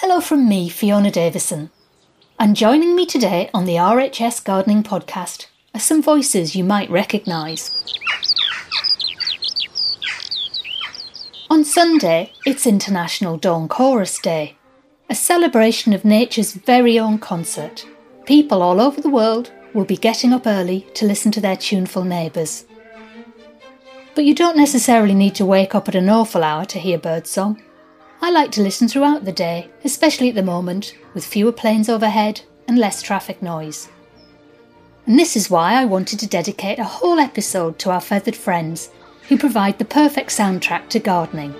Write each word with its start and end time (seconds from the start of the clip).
Hello 0.00 0.20
from 0.20 0.48
me, 0.48 0.68
Fiona 0.68 1.10
Davison. 1.10 1.70
And 2.38 2.54
joining 2.54 2.94
me 2.94 3.04
today 3.04 3.50
on 3.52 3.64
the 3.64 3.74
RHS 3.74 4.44
Gardening 4.44 4.84
Podcast 4.84 5.46
are 5.74 5.80
some 5.80 6.00
voices 6.00 6.54
you 6.54 6.62
might 6.62 6.88
recognise. 6.88 7.74
On 11.50 11.64
Sunday, 11.64 12.32
it's 12.46 12.64
International 12.64 13.36
Dawn 13.36 13.66
Chorus 13.66 14.20
Day, 14.20 14.56
a 15.10 15.16
celebration 15.16 15.92
of 15.92 16.04
nature's 16.04 16.52
very 16.52 16.96
own 16.96 17.18
concert. 17.18 17.84
People 18.24 18.62
all 18.62 18.80
over 18.80 19.00
the 19.00 19.10
world 19.10 19.50
will 19.74 19.84
be 19.84 19.96
getting 19.96 20.32
up 20.32 20.46
early 20.46 20.86
to 20.94 21.06
listen 21.06 21.32
to 21.32 21.40
their 21.40 21.56
tuneful 21.56 22.04
neighbours. 22.04 22.66
But 24.14 24.24
you 24.24 24.36
don't 24.36 24.56
necessarily 24.56 25.14
need 25.14 25.34
to 25.34 25.44
wake 25.44 25.74
up 25.74 25.88
at 25.88 25.96
an 25.96 26.08
awful 26.08 26.44
hour 26.44 26.64
to 26.66 26.78
hear 26.78 26.98
birdsong. 26.98 27.60
I 28.20 28.30
like 28.30 28.50
to 28.52 28.62
listen 28.62 28.88
throughout 28.88 29.24
the 29.24 29.32
day, 29.32 29.70
especially 29.84 30.28
at 30.28 30.34
the 30.34 30.42
moment, 30.42 30.92
with 31.14 31.24
fewer 31.24 31.52
planes 31.52 31.88
overhead 31.88 32.40
and 32.66 32.76
less 32.76 33.00
traffic 33.00 33.40
noise. 33.40 33.88
And 35.06 35.16
this 35.16 35.36
is 35.36 35.48
why 35.48 35.74
I 35.74 35.84
wanted 35.84 36.18
to 36.18 36.26
dedicate 36.26 36.80
a 36.80 36.84
whole 36.84 37.20
episode 37.20 37.78
to 37.78 37.90
our 37.90 38.00
feathered 38.00 38.34
friends 38.34 38.90
who 39.28 39.38
provide 39.38 39.78
the 39.78 39.84
perfect 39.84 40.30
soundtrack 40.30 40.88
to 40.88 40.98
gardening. 40.98 41.54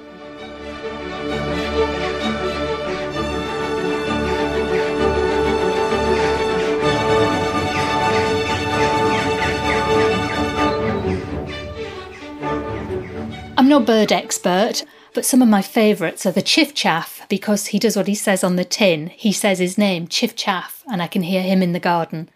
I'm 13.57 13.69
no 13.69 13.79
bird 13.79 14.11
expert, 14.11 14.85
but 15.19 15.25
some 15.25 15.43
of 15.43 15.49
my 15.49 15.63
favourites 15.63 16.25
are 16.27 16.31
the 16.31 16.41
Chiff 16.41 16.75
Chaff, 16.75 17.27
because 17.29 17.67
he 17.67 17.81
does 17.81 17.97
what 17.97 18.07
he 18.07 18.15
says 18.15 18.45
on 18.45 18.55
the 18.55 18.65
tin. 18.65 19.09
He 19.09 19.33
says 19.33 19.59
his 19.59 19.77
name, 19.77 20.07
Chiff 20.07 20.37
Chaff, 20.37 20.85
and 20.87 21.03
I 21.03 21.09
can 21.09 21.23
hear 21.23 21.43
him 21.43 21.61
in 21.61 21.73
the 21.73 21.81
garden. 21.81 22.29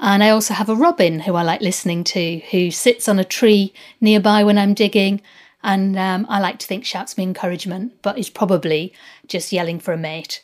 And 0.00 0.24
I 0.24 0.30
also 0.30 0.54
have 0.54 0.68
a 0.68 0.74
robin 0.74 1.20
who 1.20 1.36
I 1.36 1.44
like 1.44 1.60
listening 1.60 2.02
to, 2.02 2.40
who 2.50 2.72
sits 2.72 3.08
on 3.08 3.20
a 3.20 3.24
tree 3.24 3.72
nearby 4.00 4.42
when 4.42 4.58
I'm 4.58 4.74
digging, 4.74 5.20
and 5.62 5.96
um, 5.96 6.26
I 6.28 6.40
like 6.40 6.58
to 6.58 6.66
think 6.66 6.84
shouts 6.84 7.16
me 7.16 7.22
encouragement, 7.22 8.02
but 8.02 8.18
is 8.18 8.28
probably 8.28 8.92
just 9.28 9.52
yelling 9.52 9.78
for 9.78 9.92
a 9.92 9.96
mate. 9.96 10.42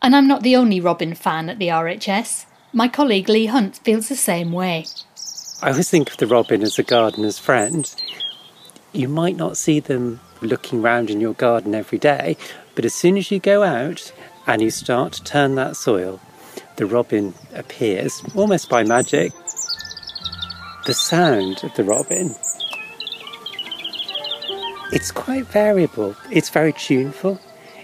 And 0.00 0.14
I'm 0.14 0.28
not 0.28 0.44
the 0.44 0.54
only 0.54 0.80
robin 0.80 1.12
fan 1.14 1.50
at 1.50 1.58
the 1.58 1.70
RHS. 1.70 2.46
My 2.72 2.86
colleague 2.86 3.28
Lee 3.28 3.46
Hunt 3.46 3.78
feels 3.78 4.08
the 4.08 4.14
same 4.14 4.52
way. 4.52 4.86
I 5.60 5.70
always 5.70 5.90
think 5.90 6.12
of 6.12 6.18
the 6.18 6.28
robin 6.28 6.62
as 6.62 6.78
a 6.78 6.84
gardener's 6.84 7.36
friend. 7.36 7.92
You 8.92 9.08
might 9.08 9.34
not 9.34 9.56
see 9.56 9.80
them 9.80 10.20
looking 10.40 10.82
round 10.82 11.10
in 11.10 11.20
your 11.20 11.34
garden 11.34 11.74
every 11.74 11.98
day, 11.98 12.36
but 12.74 12.84
as 12.84 12.94
soon 12.94 13.16
as 13.16 13.30
you 13.30 13.38
go 13.38 13.62
out 13.62 14.12
and 14.46 14.62
you 14.62 14.70
start 14.70 15.12
to 15.14 15.24
turn 15.24 15.54
that 15.56 15.76
soil, 15.76 16.20
the 16.76 16.86
robin 16.86 17.34
appears 17.54 18.22
almost 18.34 18.68
by 18.68 18.84
magic. 18.84 19.32
The 20.86 20.94
sound 20.94 21.62
of 21.64 21.74
the 21.74 21.84
robin, 21.84 22.34
it's 24.90 25.10
quite 25.10 25.46
variable. 25.46 26.16
It's 26.30 26.48
very 26.48 26.72
tuneful. 26.72 27.38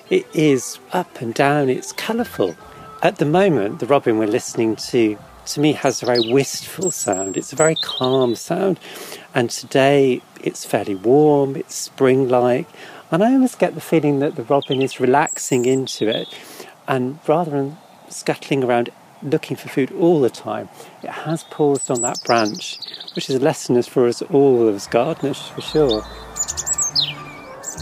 It 0.08 0.26
is 0.32 0.78
up 0.92 1.20
and 1.20 1.34
down. 1.34 1.68
It's 1.68 1.92
colourful. 1.92 2.56
At 3.02 3.16
the 3.16 3.26
moment, 3.26 3.80
the 3.80 3.86
robin 3.86 4.18
we're 4.18 4.26
listening 4.26 4.76
to, 4.76 5.18
to 5.46 5.60
me, 5.60 5.72
has 5.72 6.02
a 6.02 6.06
very 6.06 6.32
wistful 6.32 6.90
sound. 6.90 7.36
It's 7.36 7.52
a 7.52 7.56
very 7.56 7.76
calm 7.82 8.34
sound. 8.34 8.80
And 9.34 9.50
today, 9.50 10.22
it's 10.44 10.64
fairly 10.64 10.94
warm, 10.94 11.56
it's 11.56 11.74
spring 11.74 12.28
like, 12.28 12.68
and 13.10 13.24
I 13.24 13.32
almost 13.32 13.58
get 13.58 13.74
the 13.74 13.80
feeling 13.80 14.18
that 14.18 14.36
the 14.36 14.42
robin 14.42 14.82
is 14.82 15.00
relaxing 15.00 15.64
into 15.64 16.06
it. 16.06 16.28
And 16.86 17.18
rather 17.26 17.52
than 17.52 17.78
scuttling 18.10 18.62
around 18.62 18.90
looking 19.22 19.56
for 19.56 19.68
food 19.70 19.90
all 19.92 20.20
the 20.20 20.28
time, 20.28 20.68
it 21.02 21.08
has 21.08 21.44
paused 21.44 21.90
on 21.90 22.02
that 22.02 22.18
branch, 22.26 22.78
which 23.14 23.30
is 23.30 23.36
a 23.36 23.38
lesson 23.38 23.80
for 23.82 24.06
us 24.06 24.20
all 24.20 24.68
as 24.68 24.86
gardeners 24.86 25.48
for 25.48 25.62
sure. 25.62 26.02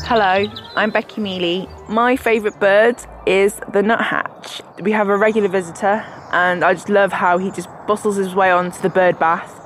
Hello, 0.05 0.47
I'm 0.77 0.91
Becky 0.91 1.21
Mealy. 1.21 1.69
My 1.89 2.15
favourite 2.15 2.61
bird 2.61 2.97
is 3.27 3.59
the 3.73 3.83
nuthatch. 3.83 4.62
We 4.81 4.93
have 4.93 5.09
a 5.09 5.17
regular 5.17 5.49
visitor, 5.49 6.05
and 6.31 6.62
I 6.62 6.75
just 6.75 6.89
love 6.89 7.12
how 7.12 7.39
he 7.39 7.50
just 7.50 7.69
bustles 7.89 8.17
his 8.17 8.37
way 8.37 8.53
onto 8.53 8.81
the 8.83 8.91
bird 8.91 9.19
bath 9.19 9.62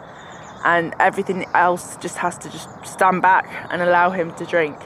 and 0.66 0.94
everything 0.99 1.47
else 1.54 1.97
just 1.99 2.16
has 2.19 2.37
to 2.37 2.50
just 2.50 2.69
stand 2.84 3.22
back 3.22 3.47
and 3.71 3.81
allow 3.81 4.10
him 4.10 4.34
to 4.34 4.44
drink. 4.44 4.77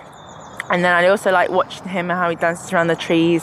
And 0.69 0.85
then 0.85 0.93
I 0.93 1.09
also 1.09 1.33
like 1.33 1.49
watching 1.49 1.89
him 1.89 2.11
and 2.11 2.21
how 2.21 2.29
he 2.29 2.37
dances 2.37 2.71
around 2.71 2.89
the 2.89 2.97
trees, 2.97 3.43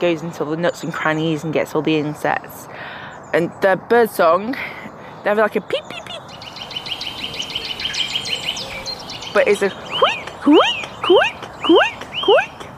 goes 0.00 0.20
into 0.20 0.42
all 0.42 0.50
the 0.50 0.56
nuts 0.56 0.82
and 0.82 0.92
crannies 0.92 1.44
and 1.44 1.52
gets 1.52 1.72
all 1.72 1.80
the 1.80 1.94
insects. 1.94 2.66
And 3.32 3.52
the 3.62 3.80
bird 3.88 4.10
song, 4.10 4.56
they 5.22 5.30
have 5.30 5.38
like 5.38 5.54
a 5.54 5.60
peep 5.60 5.84
peep 5.88 6.04
peep, 6.06 6.22
but 9.32 9.46
it's 9.46 9.62
a 9.62 9.70
quick, 9.70 10.26
quick, 10.42 10.88
quick, 11.04 11.40
quick, 11.62 12.06
quick. 12.24 12.68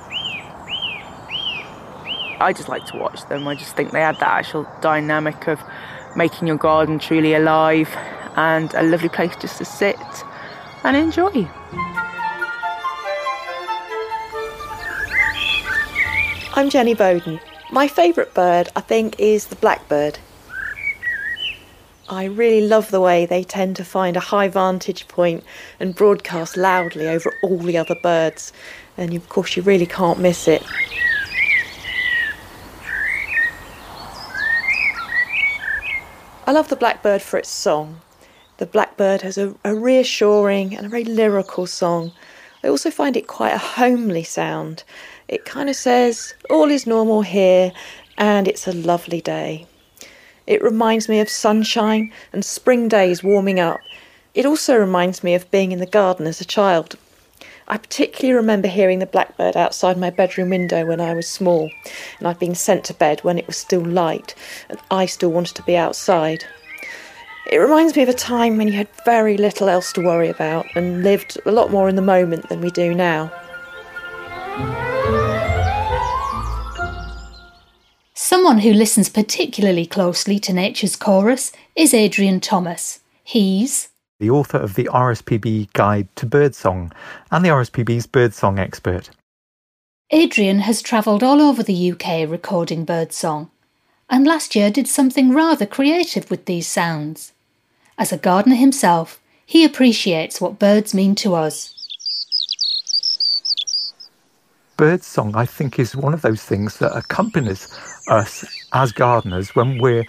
I 2.41 2.53
just 2.55 2.69
like 2.69 2.85
to 2.89 2.99
watch 2.99 3.27
them. 3.31 3.49
I 3.49 3.55
just 3.55 3.75
think 3.75 3.93
they 3.93 4.03
add 4.03 4.17
that 4.17 4.29
actual 4.29 4.69
dynamic 4.83 5.49
of 5.49 5.59
making 6.15 6.47
your 6.47 6.59
garden 6.59 6.99
truly 6.99 7.33
alive 7.33 7.89
and 8.37 8.73
a 8.75 8.83
lovely 8.83 9.09
place 9.09 9.35
just 9.37 9.59
to 9.59 9.65
sit 9.65 9.97
and 10.85 10.97
enjoy. 10.97 11.49
I'm 16.55 16.69
Jenny 16.69 16.95
Bowden. 16.95 17.41
My 17.71 17.89
favourite 17.89 18.35
bird, 18.35 18.69
I 18.77 18.81
think, 18.81 19.19
is 19.19 19.47
the 19.47 19.57
blackbird. 19.57 20.19
I 22.09 22.25
really 22.25 22.67
love 22.67 22.91
the 22.91 23.01
way 23.01 23.25
they 23.25 23.43
tend 23.43 23.77
to 23.77 23.85
find 23.85 24.19
a 24.19 24.21
high 24.21 24.49
vantage 24.49 25.09
point 25.09 25.45
and 25.81 25.95
broadcast 25.95 26.59
loudly 26.59 27.09
over 27.09 27.33
all 27.43 27.57
the 27.57 27.79
other 27.79 27.95
birds, 28.03 28.53
and 28.99 29.15
of 29.15 29.29
course, 29.31 29.57
you 29.57 29.63
really 29.63 29.87
can't 29.87 30.19
miss 30.19 30.47
it. 30.47 30.63
I 36.47 36.53
love 36.53 36.69
the 36.69 36.77
blackbird 36.77 37.23
for 37.23 37.39
its 37.39 37.49
song. 37.49 38.03
The 38.63 38.67
blackbird 38.67 39.23
has 39.23 39.39
a, 39.39 39.57
a 39.65 39.75
reassuring 39.75 40.77
and 40.77 40.87
a 40.87 40.89
very 40.89 41.03
lyrical 41.03 41.67
song. 41.67 42.13
I 42.63 42.69
also 42.69 42.93
find 42.93 43.17
it 43.17 43.27
quite 43.27 43.53
a 43.53 43.59
homely 43.59 44.23
sound. 44.23 44.85
It 45.27 45.45
kind 45.45 45.69
of 45.69 45.75
says, 45.75 46.35
All 46.49 46.71
is 46.71 46.87
normal 46.87 47.23
here, 47.23 47.73
and 48.17 48.47
it's 48.47 48.69
a 48.69 48.73
lovely 48.73 49.21
day. 49.21 49.67
It 50.47 50.63
reminds 50.63 51.09
me 51.09 51.19
of 51.19 51.29
sunshine 51.29 52.13
and 52.33 52.45
spring 52.45 52.87
days 52.87 53.25
warming 53.25 53.59
up. 53.59 53.81
It 54.33 54.47
also 54.47 54.77
reminds 54.77 55.25
me 55.25 55.35
of 55.35 55.51
being 55.51 55.73
in 55.73 55.81
the 55.81 55.85
garden 55.85 56.29
as 56.29 56.41
a 56.41 56.45
child. 56.45 56.95
I 57.67 57.79
particularly 57.79 58.37
remember 58.37 58.69
hearing 58.69 59.01
the 59.01 59.07
blackbird 59.07 59.57
outside 59.57 59.99
my 59.99 60.11
bedroom 60.11 60.51
window 60.51 60.87
when 60.87 61.01
I 61.01 61.15
was 61.15 61.27
small, 61.27 61.69
and 62.21 62.29
I'd 62.29 62.39
been 62.39 62.55
sent 62.55 62.85
to 62.85 62.95
bed 62.95 63.25
when 63.25 63.39
it 63.39 63.49
was 63.49 63.57
still 63.57 63.85
light, 63.85 64.37
and 64.69 64.79
I 64.89 65.07
still 65.07 65.33
wanted 65.33 65.57
to 65.57 65.65
be 65.65 65.77
outside. 65.77 66.45
It 67.51 67.59
reminds 67.59 67.97
me 67.97 68.03
of 68.03 68.09
a 68.09 68.15
time 68.15 68.57
when 68.57 68.69
you 68.69 68.75
had 68.75 68.89
very 69.05 69.37
little 69.37 69.69
else 69.69 69.93
to 69.95 70.01
worry 70.01 70.29
about 70.29 70.67
and 70.77 71.03
lived 71.03 71.39
a 71.45 71.51
lot 71.51 71.73
more 71.73 71.89
in 71.89 71.97
the 71.97 72.03
moment 72.03 72.49
than 72.49 72.61
we 72.61 72.71
do 72.71 72.95
now. 72.95 73.33
Someone 78.15 78.59
who 78.59 78.73
listens 78.73 79.09
particularly 79.09 79.87
closely 79.87 80.39
to 80.39 80.53
Nature's 80.53 80.95
Chorus 80.95 81.51
is 81.75 81.93
Adrian 81.93 82.39
Thomas. 82.39 83.01
He's 83.25 83.89
the 84.21 84.31
author 84.31 84.59
of 84.59 84.75
the 84.75 84.89
RSPB 84.93 85.73
Guide 85.73 86.09
to 86.15 86.27
Birdsong 86.27 86.93
and 87.33 87.45
the 87.45 87.49
RSPB's 87.49 88.07
birdsong 88.07 88.61
expert. 88.61 89.11
Adrian 90.11 90.61
has 90.61 90.81
travelled 90.81 91.25
all 91.25 91.41
over 91.41 91.65
the 91.65 91.91
UK 91.91 92.29
recording 92.31 92.85
birdsong 92.85 93.51
and 94.13 94.27
last 94.27 94.55
year 94.55 94.71
did 94.71 94.87
something 94.87 95.33
rather 95.33 95.65
creative 95.65 96.31
with 96.31 96.45
these 96.45 96.69
sounds. 96.69 97.32
As 98.03 98.11
a 98.11 98.17
gardener 98.19 98.57
himself, 98.57 99.21
he 99.47 99.65
appreciates 99.65 100.41
what 100.41 100.59
birds 100.59 100.93
mean 100.93 101.15
to 101.15 101.37
us. 101.37 101.73
Birdsong, 104.77 105.37
I 105.37 105.47
think, 105.47 105.79
is 105.79 105.95
one 105.95 106.13
of 106.13 106.23
those 106.23 106.43
things 106.43 106.79
that 106.79 106.97
accompanies 106.97 107.69
us 108.09 108.45
as 108.73 108.91
gardeners 108.91 109.55
when 109.55 109.79
we're 109.79 110.05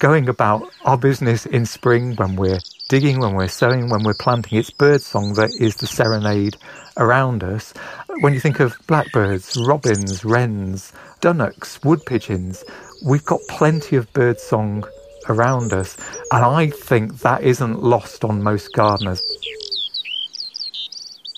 going 0.00 0.28
about 0.28 0.70
our 0.84 0.98
business 0.98 1.46
in 1.46 1.64
spring, 1.64 2.14
when 2.16 2.36
we're 2.36 2.58
digging, 2.90 3.20
when 3.20 3.32
we're 3.32 3.48
sowing, 3.48 3.88
when 3.88 4.02
we're 4.02 4.12
planting. 4.12 4.58
It's 4.58 4.68
birdsong 4.68 5.32
that 5.36 5.50
is 5.58 5.76
the 5.76 5.86
serenade 5.86 6.58
around 6.98 7.42
us. 7.42 7.72
When 8.20 8.34
you 8.34 8.40
think 8.40 8.60
of 8.60 8.76
blackbirds, 8.86 9.56
robins, 9.66 10.26
wrens, 10.26 10.92
dunnocks, 11.22 11.82
wood 11.82 12.04
pigeons, 12.04 12.64
we've 13.02 13.24
got 13.24 13.40
plenty 13.48 13.96
of 13.96 14.12
birdsong 14.12 14.84
around 15.30 15.72
us. 15.72 15.96
And 16.30 16.44
I 16.44 16.68
think 16.68 17.20
that 17.20 17.42
isn't 17.42 17.82
lost 17.82 18.24
on 18.24 18.42
most 18.42 18.72
gardeners. 18.74 19.22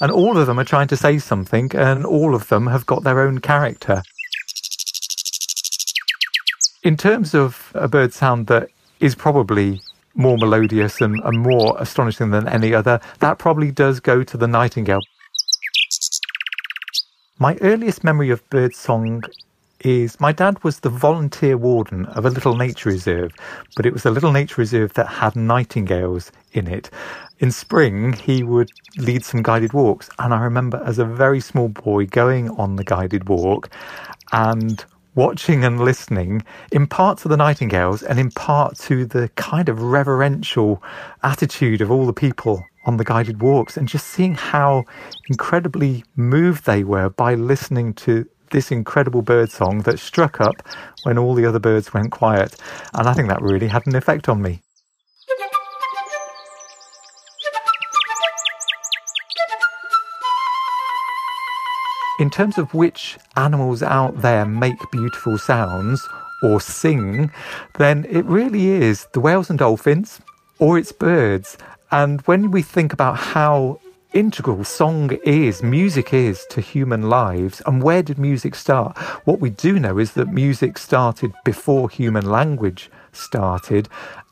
And 0.01 0.11
all 0.11 0.37
of 0.37 0.47
them 0.49 0.59
are 0.59 0.65
trying 0.65 0.89
to 0.89 0.97
say 0.97 1.19
something, 1.19 1.71
and 1.77 2.05
all 2.05 2.35
of 2.35 2.49
them 2.49 2.67
have 2.67 2.87
got 2.87 3.05
their 3.05 3.21
own 3.21 3.39
character. 3.39 4.03
In 6.83 6.97
terms 6.97 7.35
of 7.35 7.71
a 7.75 7.87
bird 7.87 8.13
sound 8.13 8.49
that 8.49 8.69
is 8.99 9.15
probably 9.15 9.81
more 10.15 10.37
melodious 10.37 11.01
and, 11.01 11.21
and 11.25 11.39
more 11.39 11.77
astonishing 11.79 12.31
than 12.33 12.49
any 12.49 12.75
other, 12.75 13.01
that 13.21 13.39
probably 13.39 13.71
does 13.71 14.01
go 14.01 14.25
to 14.25 14.37
the 14.37 14.49
nightingale. 14.49 15.03
My 17.39 17.57
earliest 17.61 18.05
memory 18.05 18.31
of 18.31 18.49
birdsong 18.51 19.23
is 19.85 20.19
my 20.21 20.33
dad 20.33 20.63
was 20.65 20.81
the 20.81 20.89
volunteer 20.89 21.57
warden 21.57 22.07
of 22.07 22.25
a 22.25 22.31
little 22.31 22.57
nature 22.57 22.89
reserve, 22.89 23.33
but 23.77 23.87
it 23.87 23.93
was 23.93 24.07
a 24.07 24.11
little 24.11 24.33
nature 24.33 24.61
reserve 24.61 24.95
that 24.95 25.07
had 25.07 25.37
nightingales 25.37 26.33
in 26.53 26.67
it. 26.69 26.91
In 27.39 27.51
spring, 27.51 28.13
he 28.13 28.43
would 28.43 28.71
lead 28.97 29.25
some 29.25 29.43
guided 29.43 29.73
walks, 29.73 30.09
and 30.19 30.33
I 30.33 30.43
remember 30.43 30.83
as 30.85 30.99
a 30.99 31.05
very 31.05 31.41
small 31.41 31.69
boy 31.69 32.07
going 32.07 32.51
on 32.51 32.77
the 32.77 32.85
guided 32.85 33.29
walk 33.29 33.71
and 34.33 34.85
watching 35.15 35.65
and 35.65 35.81
listening 35.81 36.43
in 36.71 36.87
part 36.87 37.19
to 37.19 37.29
the 37.29 37.37
nightingales 37.37 38.03
and 38.03 38.19
in 38.19 38.31
part 38.31 38.77
to 38.79 39.05
the 39.05 39.29
kind 39.37 39.69
of 39.69 39.83
reverential 39.83 40.83
attitude 41.23 41.83
of 41.83 41.91
all 41.91 42.07
the 42.07 42.13
people 42.13 42.65
on 42.87 42.97
the 42.97 43.05
guided 43.05 43.43
walks 43.43 43.77
and 43.77 43.89
just 43.89 44.07
seeing 44.07 44.35
how 44.35 44.85
incredibly 45.29 46.03
moved 46.17 46.65
they 46.65 46.83
were 46.83 47.11
by 47.11 47.35
listening 47.35 47.93
to 47.93 48.27
this 48.53 48.71
incredible 48.71 49.23
bird 49.23 49.51
song 49.51 49.81
that 49.81 49.99
struck 49.99 50.41
up 50.41 50.63
when 51.03 51.19
all 51.19 51.35
the 51.35 51.45
other 51.45 51.59
birds 51.59 51.93
went 51.93 52.13
quiet. 52.13 52.55
And 52.95 53.09
I 53.09 53.15
think 53.15 53.29
that 53.29 53.43
really 53.43 53.69
had 53.69 53.87
an 53.87 53.97
effect 53.97 54.29
on 54.29 54.41
me. 54.41 54.63
In 62.21 62.31
terms 62.31 62.57
of 62.57 62.73
which 62.73 63.19
animals 63.37 63.83
out 63.83 64.23
there 64.23 64.47
make 64.47 64.79
beautiful 64.93 65.39
sounds 65.39 66.07
or 66.45 66.61
sing, 66.61 67.33
then 67.79 68.07
it 68.09 68.25
really 68.27 68.69
is 68.69 69.09
the 69.13 69.19
whales 69.19 69.51
and 69.51 69.59
dolphins 69.59 70.21
or 70.61 70.79
it's 70.79 70.93
birds. 70.93 71.59
And 71.91 72.21
when 72.23 72.53
we 72.53 72.63
think 72.63 72.93
about 72.93 73.17
how 73.17 73.81
integral 74.15 74.65
song 74.65 75.11
is, 75.25 75.63
music 75.63 76.13
is 76.13 76.47
to 76.51 76.61
human 76.61 77.09
lives. 77.09 77.63
And 77.67 77.83
where 77.83 78.03
did 78.03 78.19
music 78.19 78.55
start? 78.55 78.97
What 79.25 79.41
we 79.41 79.51
do 79.51 79.79
know 79.79 79.99
is 79.99 80.13
that 80.13 80.29
music 80.29 80.79
started 80.79 81.33
before 81.45 81.89
human 81.89 82.31
language 82.31 82.91
started. 83.13 83.89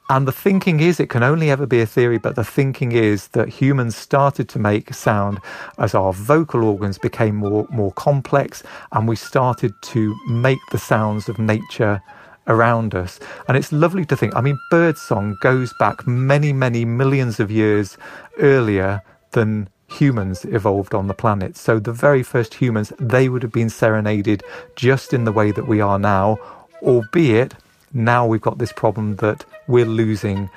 And 0.08 0.26
the 0.26 0.32
thinking 0.32 0.80
is, 0.80 0.98
it 0.98 1.08
can 1.08 1.22
only 1.22 1.50
ever 1.50 1.66
be 1.66 1.80
a 1.80 1.86
theory, 1.86 2.18
but 2.18 2.34
the 2.34 2.44
thinking 2.44 2.92
is 2.92 3.28
that 3.28 3.48
humans 3.48 3.96
started 3.96 4.48
to 4.50 4.58
make 4.58 4.92
sound 4.92 5.38
as 5.78 5.94
our 5.94 6.12
vocal 6.12 6.64
organs 6.64 6.98
became 6.98 7.36
more, 7.36 7.66
more 7.70 7.92
complex 7.92 8.62
and 8.92 9.06
we 9.06 9.16
started 9.16 9.72
to 9.82 10.16
make 10.28 10.58
the 10.72 10.78
sounds 10.78 11.28
of 11.28 11.38
nature 11.38 12.02
around 12.48 12.94
us. 12.94 13.20
And 13.46 13.56
it's 13.56 13.70
lovely 13.70 14.04
to 14.06 14.16
think, 14.16 14.34
I 14.34 14.40
mean, 14.40 14.58
birdsong 14.70 15.36
goes 15.40 15.72
back 15.78 16.06
many, 16.06 16.52
many 16.52 16.84
millions 16.84 17.38
of 17.38 17.50
years 17.50 17.96
earlier 18.38 19.02
than 19.32 19.68
humans 19.88 20.44
evolved 20.44 20.94
on 20.94 21.08
the 21.08 21.14
planet. 21.14 21.56
So 21.56 21.78
the 21.78 21.92
very 21.92 22.22
first 22.22 22.54
humans, 22.54 22.92
they 22.98 23.28
would 23.28 23.42
have 23.42 23.52
been 23.52 23.70
serenaded 23.70 24.42
just 24.76 25.12
in 25.12 25.24
the 25.24 25.32
way 25.32 25.50
that 25.52 25.66
we 25.66 25.80
are 25.80 25.98
now, 25.98 26.38
albeit 26.82 27.54
now 27.92 28.26
we've 28.26 28.40
got 28.40 28.58
this 28.58 28.72
problem 28.72 29.16
that 29.16 29.44
we're 29.66 29.84
losing 29.84 30.48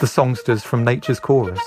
the 0.00 0.06
songsters 0.06 0.62
from 0.62 0.84
nature's 0.84 1.20
chorus. 1.20 1.60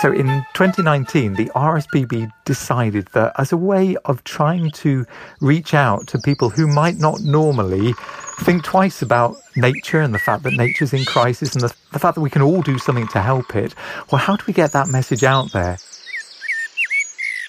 So 0.00 0.12
in 0.12 0.26
2019, 0.54 1.34
the 1.34 1.46
RSPB 1.56 2.30
decided 2.44 3.08
that 3.14 3.32
as 3.36 3.50
a 3.50 3.56
way 3.56 3.96
of 4.04 4.22
trying 4.22 4.70
to 4.70 5.04
reach 5.40 5.74
out 5.74 6.06
to 6.08 6.20
people 6.20 6.50
who 6.50 6.68
might 6.68 6.98
not 6.98 7.20
normally 7.22 7.94
think 8.38 8.62
twice 8.62 9.02
about 9.02 9.34
nature 9.56 10.00
and 10.00 10.14
the 10.14 10.20
fact 10.20 10.44
that 10.44 10.52
nature's 10.52 10.92
in 10.92 11.04
crisis 11.04 11.52
and 11.54 11.62
the, 11.62 11.74
the 11.92 11.98
fact 11.98 12.14
that 12.14 12.20
we 12.20 12.30
can 12.30 12.42
all 12.42 12.62
do 12.62 12.78
something 12.78 13.08
to 13.08 13.20
help 13.20 13.56
it, 13.56 13.74
well, 14.12 14.20
how 14.20 14.36
do 14.36 14.44
we 14.46 14.52
get 14.52 14.70
that 14.70 14.86
message 14.86 15.24
out 15.24 15.50
there? 15.50 15.78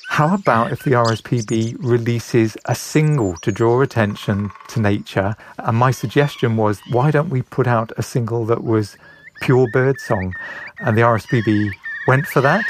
How 0.10 0.34
about 0.34 0.72
if 0.72 0.82
the 0.84 0.94
RSPB 0.94 1.78
releases 1.80 2.58
a 2.66 2.74
single 2.74 3.36
to 3.38 3.52
draw 3.52 3.82
attention 3.82 4.50
to 4.70 4.82
nature? 4.82 5.36
And 5.60 5.78
my 5.78 5.92
suggestion 5.92 6.58
was, 6.58 6.82
why 6.90 7.12
don't 7.12 7.30
we 7.30 7.44
put 7.44 7.68
out 7.68 7.92
a 7.96 8.02
single 8.02 8.44
that 8.48 8.64
was 8.64 8.98
pure 9.40 9.68
bird 9.72 10.00
song? 10.00 10.34
And 10.80 10.98
the 10.98 11.04
RSPB 11.04 11.74
went 12.10 12.26
for 12.26 12.42
that. 12.42 12.66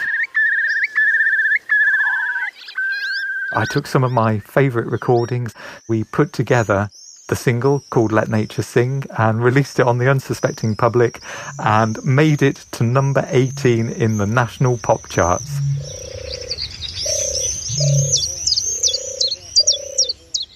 I 3.54 3.64
took 3.64 3.88
some 3.88 4.04
of 4.04 4.12
my 4.12 4.40
favourite 4.40 4.90
recordings. 4.90 5.54
We 5.88 6.04
put 6.04 6.34
together 6.34 6.90
the 7.30 7.38
single 7.38 7.86
called 7.90 8.12
Let 8.12 8.28
Nature 8.28 8.64
Sing 8.64 9.06
and 9.18 9.42
released 9.42 9.80
it 9.80 9.88
on 9.88 9.98
the 9.98 10.10
unsuspecting 10.10 10.76
public 10.76 11.22
and 11.58 12.04
made 12.04 12.42
it 12.42 12.66
to 12.74 12.84
number 12.84 13.26
18 13.30 13.88
in 13.88 14.18
the 14.18 14.26
national 14.26 14.78
pop 14.78 15.08
charts. 15.08 15.62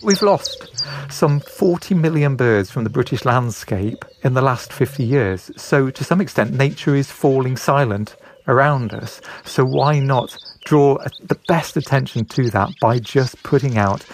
We've 0.03 0.21
lost 0.21 0.67
some 1.09 1.39
40 1.39 1.95
million 1.95 2.35
birds 2.35 2.69
from 2.69 2.83
the 2.83 2.89
British 2.89 3.23
landscape 3.23 4.03
in 4.23 4.33
the 4.33 4.41
last 4.41 4.73
50 4.73 5.05
years. 5.05 5.51
So, 5.55 5.89
to 5.89 6.03
some 6.03 6.19
extent, 6.19 6.51
nature 6.51 6.95
is 6.95 7.09
falling 7.09 7.55
silent 7.55 8.17
around 8.47 8.93
us. 8.93 9.21
So 9.45 9.65
why 9.65 9.99
not 9.99 10.35
draw 10.65 10.97
the 11.21 11.39
best 11.47 11.77
attention 11.77 12.25
to 12.25 12.49
that 12.51 12.69
by 12.81 12.99
just 12.99 13.41
putting 13.43 13.77
out 13.77 14.05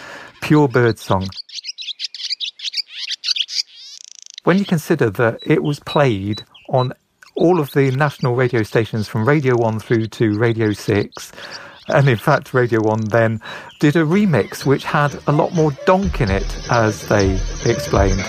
pure 0.42 0.68
birdsong? 0.68 1.28
When 4.44 4.58
you 4.58 4.66
consider 4.66 5.10
that 5.12 5.40
it 5.42 5.64
was 5.64 5.80
played 5.80 6.44
on 6.70 6.94
all 7.36 7.60
of 7.60 7.72
the 7.72 7.92
national 7.92 8.36
radio 8.36 8.64
stations 8.64 9.08
from 9.08 9.28
Radio 9.28 9.56
1 9.56 9.80
through 9.80 10.08
to 10.08 10.38
Radio 10.38 10.74
6, 10.74 11.32
and 11.88 12.08
in 12.08 12.18
fact, 12.18 12.54
Radio 12.54 12.82
1 12.82 13.06
then 13.06 13.42
did 13.80 13.96
a 13.96 14.04
remix 14.04 14.66
which 14.66 14.84
had 14.84 15.18
a 15.28 15.32
lot 15.32 15.54
more 15.54 15.72
donk 15.86 16.22
in 16.22 16.30
it, 16.30 16.72
as 16.72 17.08
they 17.08 17.40
explained. 17.66 18.24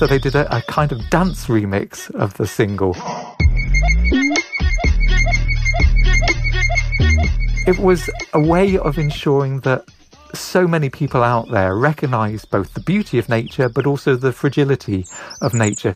So 0.00 0.06
they 0.06 0.18
did 0.18 0.34
a, 0.34 0.56
a 0.56 0.62
kind 0.62 0.92
of 0.92 1.10
dance 1.10 1.48
remix 1.48 2.10
of 2.14 2.32
the 2.38 2.46
single. 2.46 2.96
It 7.66 7.78
was 7.78 8.08
a 8.32 8.40
way 8.40 8.78
of 8.78 8.96
ensuring 8.96 9.60
that 9.60 9.84
so 10.32 10.66
many 10.66 10.88
people 10.88 11.22
out 11.22 11.50
there 11.50 11.76
recognize 11.76 12.46
both 12.46 12.72
the 12.72 12.80
beauty 12.80 13.18
of 13.18 13.28
nature 13.28 13.68
but 13.68 13.84
also 13.84 14.16
the 14.16 14.32
fragility 14.32 15.04
of 15.42 15.52
nature. 15.52 15.94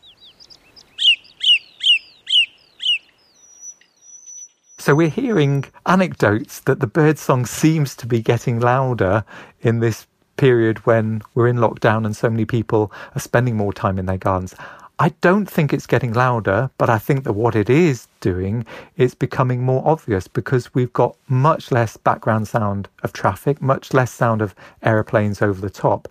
So 4.77 4.93
we're 4.93 5.09
hearing 5.09 5.65
anecdotes 5.87 6.59
that 6.59 6.79
the 6.79 6.85
birdsong 6.85 7.47
seems 7.47 7.95
to 7.95 8.05
be 8.05 8.21
getting 8.21 8.59
louder 8.59 9.25
in 9.61 9.79
this 9.79 10.05
period 10.37 10.85
when 10.85 11.21
we're 11.33 11.47
in 11.47 11.57
lockdown 11.57 12.05
and 12.05 12.15
so 12.15 12.29
many 12.29 12.45
people 12.45 12.91
are 13.15 13.21
spending 13.21 13.55
more 13.55 13.73
time 13.73 13.97
in 13.99 14.05
their 14.05 14.17
gardens. 14.17 14.55
I 14.97 15.09
don't 15.19 15.45
think 15.45 15.73
it's 15.73 15.87
getting 15.87 16.13
louder, 16.13 16.69
but 16.77 16.89
I 16.89 16.99
think 16.99 17.25
that 17.25 17.33
what 17.33 17.55
it 17.55 17.69
is 17.69 18.07
doing 18.21 18.65
is 18.95 19.13
becoming 19.13 19.61
more 19.61 19.85
obvious 19.85 20.27
because 20.29 20.73
we've 20.73 20.93
got 20.93 21.17
much 21.27 21.69
less 21.69 21.97
background 21.97 22.47
sound 22.47 22.87
of 23.03 23.11
traffic, 23.11 23.61
much 23.61 23.93
less 23.93 24.11
sound 24.11 24.41
of 24.41 24.55
aeroplanes 24.83 25.41
over 25.41 25.59
the 25.59 25.69
top. 25.69 26.07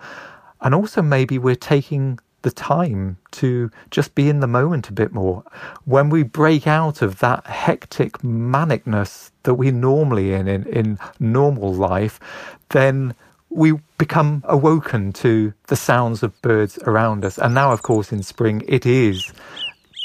And 0.61 0.75
also, 0.75 1.01
maybe 1.01 1.39
we're 1.39 1.55
taking 1.55 2.19
the 2.43 2.51
time 2.51 3.17
to 3.33 3.71
just 3.91 4.15
be 4.15 4.29
in 4.29 4.41
the 4.41 4.47
moment 4.47 4.91
a 4.91 4.93
bit 4.93 5.15
more. 5.15 5.43
When 5.87 6.11
we 6.11 6.23
break 6.23 6.67
out 6.67 7.01
of 7.01 7.21
that 7.21 7.47
hectic 7.47 8.19
manicness 8.19 9.31
that 9.45 9.55
we're 9.55 9.73
normally 9.73 10.35
in, 10.35 10.47
in, 10.47 10.67
in 10.67 10.99
normal 11.19 11.73
life, 11.73 12.21
then 12.69 13.15
we 13.55 13.73
become 13.99 14.43
awoken 14.49 15.13
to 15.13 15.55
the 15.69 15.77
sounds 15.77 16.23
of 16.23 16.41
birds 16.43 16.77
around 16.87 17.25
us. 17.25 17.39
And 17.39 17.55
now, 17.55 17.73
of 17.73 17.83
course, 17.83 18.13
in 18.13 18.23
spring, 18.23 18.63
it 18.67 18.85
is 18.85 19.33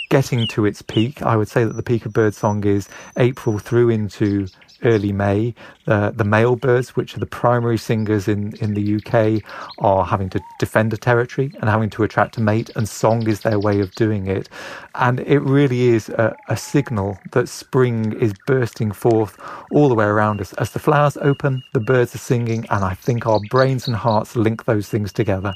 getting 0.10 0.48
to 0.48 0.66
its 0.66 0.84
peak. 0.84 1.24
I 1.24 1.36
would 1.36 1.48
say 1.48 1.64
that 1.64 1.74
the 1.74 1.84
peak 1.84 2.06
of 2.06 2.14
birdsong 2.14 2.64
is 2.64 2.88
April 3.18 3.58
through 3.58 3.90
into 3.90 4.48
early 4.84 5.12
May. 5.12 5.54
The 5.86 6.24
male 6.26 6.56
birds, 6.56 6.96
which 6.96 7.16
are 7.16 7.20
the 7.20 7.26
primary 7.26 7.78
singers 7.78 8.28
in, 8.28 8.54
in 8.58 8.74
the 8.74 8.96
UK, 8.98 9.44
are 9.80 10.06
having 10.06 10.30
to 10.32 10.42
defend 10.60 10.94
a 10.94 10.98
territory 10.98 11.52
and 11.62 11.70
having 11.70 11.90
to 11.92 12.04
attract 12.04 12.38
a 12.38 12.42
mate, 12.42 12.70
and 12.76 12.88
song 12.88 13.28
is 13.28 13.42
their 13.42 13.60
way 13.60 13.80
of 13.80 13.94
doing 13.96 14.28
it. 14.28 14.50
And 14.96 15.20
it 15.22 15.40
really 15.40 15.90
is 15.90 16.10
a, 16.10 16.36
a 16.48 16.58
signal 16.58 17.18
that 17.32 17.50
spring 17.50 18.14
is 18.14 18.34
bursting 18.46 18.92
forth 18.92 19.38
all 19.72 19.90
the 19.90 19.96
way 19.96 20.06
around 20.06 20.42
us. 20.42 20.54
As 20.54 20.72
the 20.72 20.80
flowers 20.80 21.18
open, 21.18 21.64
the 21.74 21.80
birds 21.80 22.16
are 22.16 22.20
singing, 22.20 22.66
and 22.70 22.84
I 22.84 22.94
think 22.96 23.26
our 23.26 23.40
brains 23.50 23.88
and 23.88 23.96
hearts 23.96 24.36
link 24.36 24.66
those 24.66 24.90
things 24.90 25.14
together. 25.14 25.54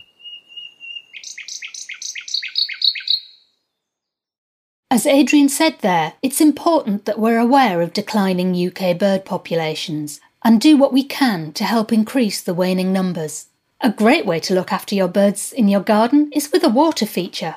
As 4.93 5.07
Adrian 5.07 5.49
said 5.49 5.79
there, 5.79 6.13
it's 6.21 6.39
important 6.39 7.05
that 7.05 7.17
we're 7.17 7.39
aware 7.39 7.81
of 7.81 7.93
declining 7.93 8.53
UK 8.53 8.95
bird 8.95 9.25
populations 9.25 10.21
and 10.43 10.61
do 10.61 10.77
what 10.77 10.93
we 10.93 11.03
can 11.03 11.51
to 11.53 11.63
help 11.63 11.91
increase 11.91 12.39
the 12.39 12.53
waning 12.53 12.93
numbers. 12.93 13.47
A 13.81 13.89
great 13.89 14.23
way 14.23 14.39
to 14.41 14.53
look 14.53 14.71
after 14.71 14.93
your 14.93 15.07
birds 15.07 15.51
in 15.51 15.67
your 15.67 15.81
garden 15.81 16.31
is 16.31 16.51
with 16.51 16.63
a 16.63 16.69
water 16.69 17.07
feature. 17.07 17.55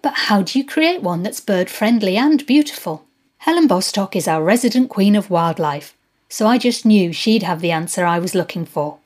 But 0.00 0.14
how 0.14 0.40
do 0.40 0.58
you 0.58 0.64
create 0.64 1.02
one 1.02 1.22
that's 1.22 1.40
bird 1.40 1.68
friendly 1.68 2.16
and 2.16 2.46
beautiful? 2.46 3.04
Helen 3.36 3.66
Bostock 3.66 4.16
is 4.16 4.26
our 4.26 4.42
resident 4.42 4.88
queen 4.88 5.14
of 5.14 5.28
wildlife, 5.28 5.94
so 6.30 6.46
I 6.46 6.56
just 6.56 6.86
knew 6.86 7.12
she'd 7.12 7.42
have 7.42 7.60
the 7.60 7.70
answer 7.70 8.06
I 8.06 8.18
was 8.18 8.34
looking 8.34 8.64
for. 8.64 8.96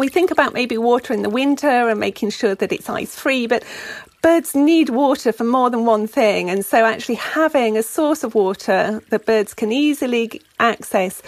We 0.00 0.08
think 0.08 0.30
about 0.30 0.54
maybe 0.54 0.78
water 0.78 1.12
in 1.12 1.22
the 1.22 1.30
winter 1.30 1.88
and 1.88 2.00
making 2.00 2.30
sure 2.30 2.54
that 2.54 2.72
it's 2.72 2.88
ice 2.88 3.14
free, 3.14 3.46
but 3.46 3.62
birds 4.22 4.54
need 4.54 4.88
water 4.88 5.30
for 5.30 5.44
more 5.44 5.70
than 5.70 5.84
one 5.84 6.06
thing. 6.06 6.50
And 6.50 6.64
so, 6.64 6.84
actually, 6.84 7.16
having 7.16 7.76
a 7.76 7.82
source 7.82 8.24
of 8.24 8.34
water 8.34 9.02
that 9.10 9.26
birds 9.26 9.54
can 9.54 9.70
easily 9.70 10.40
access 10.58 11.22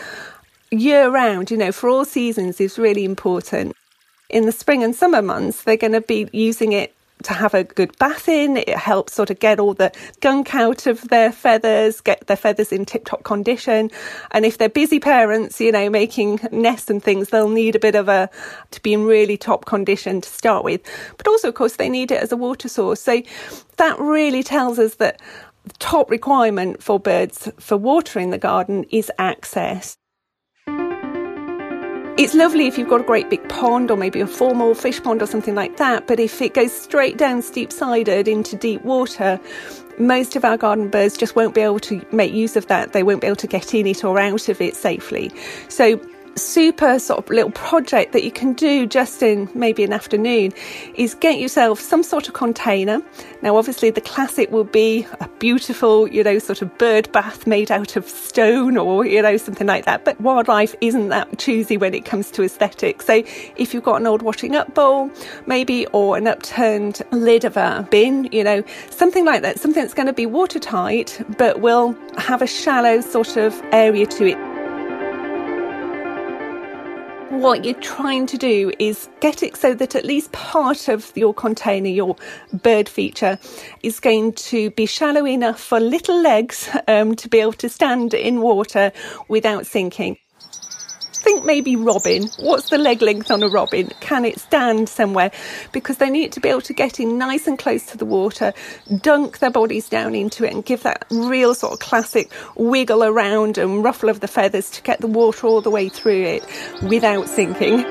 year 0.71 1.11
round, 1.11 1.51
you 1.51 1.57
know, 1.57 1.71
for 1.71 1.89
all 1.89 2.05
seasons 2.05 2.61
is 2.61 2.79
really 2.79 3.05
important. 3.05 3.77
In 4.31 4.47
the 4.47 4.53
spring 4.53 4.83
and 4.83 4.97
summer 4.97 5.21
months, 5.21 5.65
they're 5.65 5.77
going 5.77 5.93
to 5.93 6.01
be 6.01 6.29
using 6.33 6.73
it 6.73 6.95
to 7.23 7.33
have 7.33 7.55
a 7.55 7.65
good 7.65 7.97
bath 7.99 8.29
in. 8.29 8.57
It 8.57 8.71
helps 8.71 9.15
sort 9.15 9.31
of 9.31 9.39
get 9.39 9.59
all 9.59 9.75
the 9.75 9.93
gunk 10.21 10.55
out 10.55 10.87
of 10.87 11.09
their 11.09 11.33
feathers, 11.33 12.01
get 12.01 12.27
their 12.27 12.37
feathers 12.37 12.73
in 12.73 12.85
tip 12.85 13.05
top 13.05 13.25
condition. 13.25 13.91
And 14.31 14.45
if 14.45 14.59
they're 14.59 14.69
busy 14.69 15.01
parents, 15.01 15.61
you 15.61 15.73
know, 15.73 15.89
making 15.91 16.41
nests 16.51 16.91
and 16.91 17.03
things, 17.03 17.31
they'll 17.31 17.49
need 17.49 17.77
a 17.77 17.81
bit 17.81 17.95
of 17.95 18.09
a, 18.09 18.29
to 18.71 18.83
be 18.83 18.93
in 18.93 19.05
really 19.05 19.37
top 19.37 19.65
condition 19.65 20.21
to 20.21 20.29
start 20.29 20.65
with. 20.65 20.81
But 21.17 21.29
also, 21.29 21.49
of 21.49 21.55
course, 21.55 21.77
they 21.77 21.89
need 21.89 22.11
it 22.11 22.23
as 22.23 22.33
a 22.33 22.37
water 22.37 22.69
source. 22.69 23.01
So 23.01 23.23
that 23.77 23.99
really 23.99 24.43
tells 24.43 24.79
us 24.79 24.97
that 24.97 25.21
the 25.65 25.75
top 25.79 26.11
requirement 26.11 26.83
for 26.83 26.99
birds 26.99 27.51
for 27.59 27.77
watering 27.77 28.31
the 28.31 28.39
garden 28.39 28.85
is 28.91 29.11
access. 29.19 29.97
It's 32.19 32.35
lovely 32.35 32.67
if 32.67 32.77
you've 32.77 32.91
got 32.91 33.01
a 33.01 33.05
great 33.05 33.31
big 33.31 33.49
pond 33.49 33.91
or 33.91 33.97
maybe 33.97 34.21
a 34.21 34.27
formal 34.27 34.75
fish 34.75 35.03
pond 35.03 35.23
or 35.23 35.27
something 35.27 35.55
like 35.55 35.79
that, 35.79 36.07
but 36.07 36.21
if 36.21 36.43
it 36.43 36.53
goes 36.53 36.71
straight 36.71 37.17
down 37.17 37.41
steep 37.41 37.73
sided 37.73 38.29
into 38.29 38.55
deep 38.55 38.83
water, 38.83 39.41
most 39.99 40.37
of 40.37 40.45
our 40.45 40.59
garden 40.59 40.91
birds 40.91 41.17
just 41.17 41.35
won't 41.35 41.55
be 41.55 41.63
able 41.63 41.81
to 41.81 42.05
make 42.13 42.35
use 42.35 42.55
of 42.55 42.67
that. 42.67 42.93
They 42.93 43.03
won't 43.03 43.23
be 43.23 43.29
able 43.29 43.37
to 43.37 43.47
get 43.47 43.75
in 43.75 43.87
it 43.87 44.05
or 44.05 44.21
out 44.21 44.51
of 44.51 44.61
it 44.61 44.77
safely. 44.77 45.33
So 45.69 45.99
super 46.37 46.99
sort 46.99 47.19
of 47.19 47.31
little 47.31 47.51
project 47.51 48.13
that 48.13 48.25
you 48.25 48.31
can 48.31 48.53
do 48.53 48.87
just 48.87 49.23
in 49.23 49.49
maybe 49.55 49.85
an 49.85 49.93
afternoon 49.93 50.53
is 50.95 51.15
get 51.15 51.39
yourself 51.39 51.81
some 51.81 52.03
sort 52.03 52.29
of 52.29 52.35
container. 52.35 53.03
Now, 53.43 53.57
obviously, 53.57 53.91
the 53.91 54.01
classic 54.01 54.51
will 54.51 54.65
be 54.65 55.07
a 55.21 55.29
beautiful, 55.39 56.09
you 56.09 56.23
know, 56.23 56.39
sort 56.39 56.63
of 56.63 56.77
bird 56.79 57.11
bath 57.13 57.47
made 57.47 57.71
out 57.71 57.97
of 57.97 58.09
stone 58.09 58.77
or, 58.77 59.05
you 59.05 59.21
know, 59.21 59.37
something 59.37 59.67
like 59.67 59.85
that. 59.85 60.05
But 60.05 60.21
wildlife 60.21 60.75
isn't 60.81 61.09
that 61.09 61.39
choosy 61.39 61.77
when 61.77 61.95
it 61.95 62.05
comes 62.05 62.31
to 62.33 62.43
aesthetics. 62.43 63.07
So, 63.07 63.23
if 63.57 63.75
you've 63.75 63.83
got 63.83 64.01
an 64.01 64.07
old 64.07 64.23
washing 64.23 64.55
up 64.55 64.75
bowl, 64.75 65.11
maybe, 65.47 65.87
or 65.89 66.17
an 66.17 66.27
upturned 66.27 67.03
lid 67.11 67.45
of 67.45 67.57
a 67.57 67.87
bin, 67.91 68.25
you 68.33 68.45
know, 68.45 68.63
something 68.91 69.25
like 69.25 69.43
that, 69.43 69.59
something 69.59 69.83
that's 69.83 69.95
going 69.95 70.07
to 70.07 70.13
be 70.13 70.27
watertight 70.27 71.21
but 71.39 71.61
will 71.61 71.97
have 72.19 72.43
a 72.43 72.47
shallow 72.47 73.01
sort 73.01 73.37
of 73.37 73.61
area 73.73 74.07
to 74.07 74.27
it 74.27 74.52
what 77.41 77.65
you're 77.65 77.75
trying 77.81 78.27
to 78.27 78.37
do 78.37 78.71
is 78.79 79.09
get 79.21 79.43
it 79.43 79.57
so 79.57 79.73
that 79.75 79.95
at 79.95 80.05
least 80.05 80.33
part 80.33 80.89
of 80.89 81.11
your 81.17 81.33
container, 81.33 81.89
your 81.89 82.15
bird 82.53 82.89
feature, 82.89 83.39
is 83.83 84.01
going 84.01 84.33
to 84.35 84.71
be 84.73 84.85
shallow 84.85 85.27
enough 85.27 85.61
for 85.61 85.81
little 85.81 86.21
legs 86.21 86.69
um, 86.89 87.17
to 87.17 87.29
be 87.29 87.41
able 87.41 87.55
to 87.55 87.69
stand 87.69 88.13
in 88.13 88.41
water 88.43 88.93
without 89.29 89.67
sinking 89.67 90.19
think 91.23 91.45
maybe 91.45 91.77
robin. 91.77 92.29
What's 92.41 92.69
the 92.69 92.79
leg 92.79 93.01
length 93.01 93.31
on 93.31 93.43
a 93.43 93.49
robin? 93.49 93.91
Can 94.01 94.25
it 94.25 94.41
stand 94.41 94.89
somewhere? 94.89 95.31
Because 95.71 95.99
they 95.99 96.11
need 96.11 96.33
to 96.33 96.41
be 96.41 96.49
able 96.49 96.61
to 96.63 96.75
get 96.75 96.99
in 96.99 97.17
nice 97.17 97.47
and 97.47 97.59
close 97.59 97.87
to 97.87 97.97
the 97.97 98.05
water, 98.05 98.53
dunk 99.01 99.39
their 99.39 99.51
bodies 99.51 99.89
down 99.89 100.15
into 100.15 100.45
it, 100.45 100.53
and 100.53 100.65
give 100.65 100.83
that 100.83 101.05
real 101.11 101.55
sort 101.55 101.73
of 101.75 101.79
classic 101.79 102.31
wiggle 102.57 103.05
around 103.05 103.57
and 103.57 103.85
ruffle 103.85 104.09
of 104.09 104.21
the 104.21 104.29
feathers 104.29 104.69
to 104.71 104.83
get 104.83 105.01
the 105.01 105.07
water 105.07 105.47
all 105.47 105.61
the 105.61 105.71
way 105.71 105.89
through 105.89 106.23
it 106.23 106.45
without 106.83 107.29
sinking. 107.29 107.85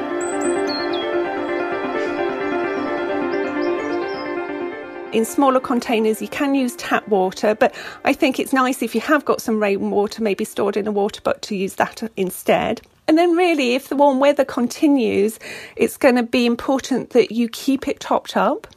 in 5.14 5.26
smaller 5.26 5.60
containers, 5.60 6.22
you 6.22 6.28
can 6.28 6.56
use 6.56 6.76
tap 6.78 7.06
water, 7.08 7.54
but 7.54 7.76
I 8.06 8.14
think 8.14 8.40
it's 8.40 8.54
nice 8.54 8.82
if 8.82 8.96
you 8.96 9.02
have 9.02 9.26
got 9.26 9.42
some 9.42 9.62
rainwater, 9.62 10.24
maybe 10.24 10.46
stored 10.46 10.78
in 10.78 10.88
a 10.88 10.92
water 10.92 11.22
butt, 11.22 11.42
to 11.44 11.56
use 11.56 11.76
that 11.76 12.02
instead. 12.16 12.82
And 13.12 13.18
then, 13.18 13.36
really, 13.36 13.75
if 13.75 13.89
the 13.89 13.98
warm 13.98 14.22
weather 14.22 14.46
continues, 14.46 15.38
it's 15.75 15.98
going 15.98 16.15
to 16.15 16.24
be 16.24 16.46
important 16.46 17.10
that 17.10 17.30
you 17.30 17.50
keep 17.50 17.89
it 17.89 18.00
topped 18.00 18.38
up. 18.38 18.68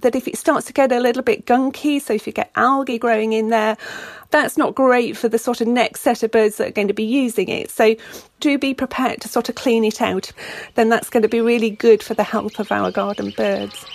That 0.00 0.14
if 0.14 0.28
it 0.28 0.36
starts 0.36 0.66
to 0.66 0.74
get 0.74 0.92
a 0.92 1.00
little 1.00 1.22
bit 1.22 1.46
gunky, 1.46 1.98
so 1.98 2.12
if 2.12 2.26
you 2.26 2.34
get 2.34 2.52
algae 2.54 2.98
growing 2.98 3.32
in 3.32 3.48
there, 3.48 3.78
that's 4.28 4.58
not 4.58 4.74
great 4.74 5.16
for 5.16 5.30
the 5.30 5.38
sort 5.38 5.62
of 5.62 5.68
next 5.68 6.02
set 6.02 6.22
of 6.22 6.30
birds 6.30 6.58
that 6.58 6.68
are 6.68 6.72
going 6.72 6.88
to 6.88 6.92
be 6.92 7.02
using 7.02 7.48
it. 7.48 7.70
So 7.70 7.96
do 8.40 8.58
be 8.58 8.74
prepared 8.74 9.22
to 9.22 9.28
sort 9.28 9.48
of 9.48 9.54
clean 9.54 9.84
it 9.84 10.02
out. 10.02 10.32
Then 10.74 10.90
that's 10.90 11.08
going 11.08 11.22
to 11.22 11.28
be 11.30 11.40
really 11.40 11.70
good 11.70 12.02
for 12.02 12.12
the 12.12 12.24
health 12.24 12.60
of 12.60 12.70
our 12.70 12.90
garden 12.90 13.32
birds. 13.34 13.86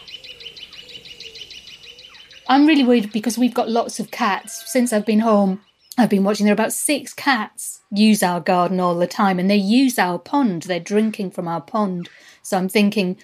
I'm 2.48 2.66
really 2.66 2.84
worried 2.84 3.12
because 3.14 3.38
we've 3.38 3.54
got 3.54 3.70
lots 3.70 4.00
of 4.00 4.10
cats. 4.10 4.64
Since 4.72 4.92
I've 4.92 5.06
been 5.06 5.20
home, 5.20 5.62
I've 5.98 6.10
been 6.10 6.24
watching 6.24 6.46
there 6.46 6.54
are 6.54 6.54
about 6.54 6.74
six 6.74 7.14
cats 7.14 7.82
use 7.92 8.22
our 8.22 8.40
garden 8.40 8.80
all 8.80 8.96
the 8.96 9.08
time 9.08 9.40
and 9.40 9.50
they 9.50 9.56
use 9.56 9.98
our 9.98 10.20
pond. 10.20 10.64
They're 10.64 10.80
drinking 10.80 11.32
from 11.32 11.48
our 11.48 11.62
pond. 11.62 12.10
So 12.44 12.58
I'm 12.58 12.70
thinking, 12.70 13.18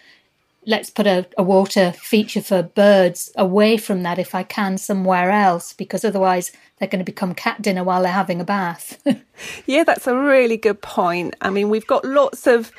let's 0.66 0.90
put 0.90 1.06
a, 1.06 1.28
a, 1.38 1.44
water 1.44 1.92
feature 1.92 2.42
for 2.42 2.64
birds 2.64 3.32
away 3.36 3.78
from 3.78 4.04
that 4.04 4.18
if 4.18 4.34
I 4.34 4.44
can 4.44 4.78
somewhere 4.78 5.30
else, 5.30 5.74
because 5.74 6.04
otherwise 6.06 6.52
they're 6.78 6.88
going 6.88 7.00
to 7.00 7.06
become 7.06 7.36
cat 7.36 7.62
dinner 7.62 7.84
while 7.84 8.02
they're 8.02 8.12
having 8.12 8.42
a 8.42 8.46
bath. 8.46 9.02
yeah, 9.66 9.84
that's 9.84 10.08
a 10.08 10.18
really 10.18 10.58
good 10.58 10.82
point. 10.82 11.36
I 11.42 11.50
mean, 11.50 11.70
we've 11.70 11.88
got 11.88 12.06
lots 12.06 12.48
of 12.48 12.72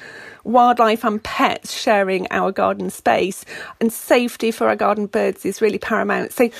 wildlife 0.45 1.05
and 1.05 1.23
pets 1.23 1.73
sharing 1.73 2.27
our 2.31 2.53
garden 2.53 2.91
space, 2.91 3.45
and 3.81 3.93
safety 3.93 4.51
for 4.51 4.69
our 4.69 4.77
garden 4.77 5.07
birds 5.07 5.45
is 5.45 5.61
really 5.61 5.79
paramount. 5.79 6.33
So 6.33 6.51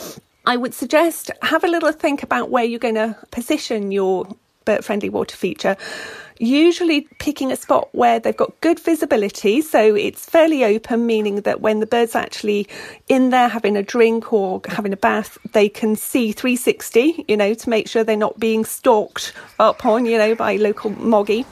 I 0.47 0.57
would 0.57 0.75
suggest 0.75 1.31
have 1.43 1.65
a 1.65 1.69
little 1.69 1.93
think 1.93 2.23
about 2.23 2.51
where 2.51 2.65
you're 2.65 2.79
going 2.79 2.97
to 2.97 3.17
position 3.31 3.93
your 3.93 4.27
bird 4.65 4.85
friendly 4.85 5.09
water 5.09 5.37
feature. 5.37 5.77
Usually 6.39 7.03
picking 7.19 7.53
a 7.53 7.57
spot 7.57 7.89
where 7.93 8.19
they've 8.19 8.37
got 8.37 8.61
good 8.61 8.81
visibility, 8.81 9.61
so 9.61 9.95
it's 9.95 10.29
fairly 10.29 10.65
open, 10.65 11.07
meaning 11.07 11.37
that 11.43 11.61
when 11.61 11.81
the 11.81 11.87
bird's 11.87 12.15
actually 12.15 12.67
in 13.09 13.31
there 13.31 13.49
having 13.49 13.77
a 13.77 13.83
drink 13.83 14.33
or 14.33 14.61
having 14.67 14.93
a 14.93 14.97
bath, 14.97 15.39
they 15.53 15.69
can 15.69 15.97
see 15.97 16.33
360, 16.33 17.25
you 17.29 17.37
know, 17.37 17.55
to 17.55 17.71
make 17.71 17.89
sure 17.89 18.05
they're 18.05 18.17
not 18.17 18.39
being 18.39 18.65
stalked 18.65 19.33
up 19.59 19.87
on, 19.87 20.07
you 20.07 20.19
know, 20.19 20.35
by 20.35 20.57
local 20.57 20.91
moggy. 20.91 21.47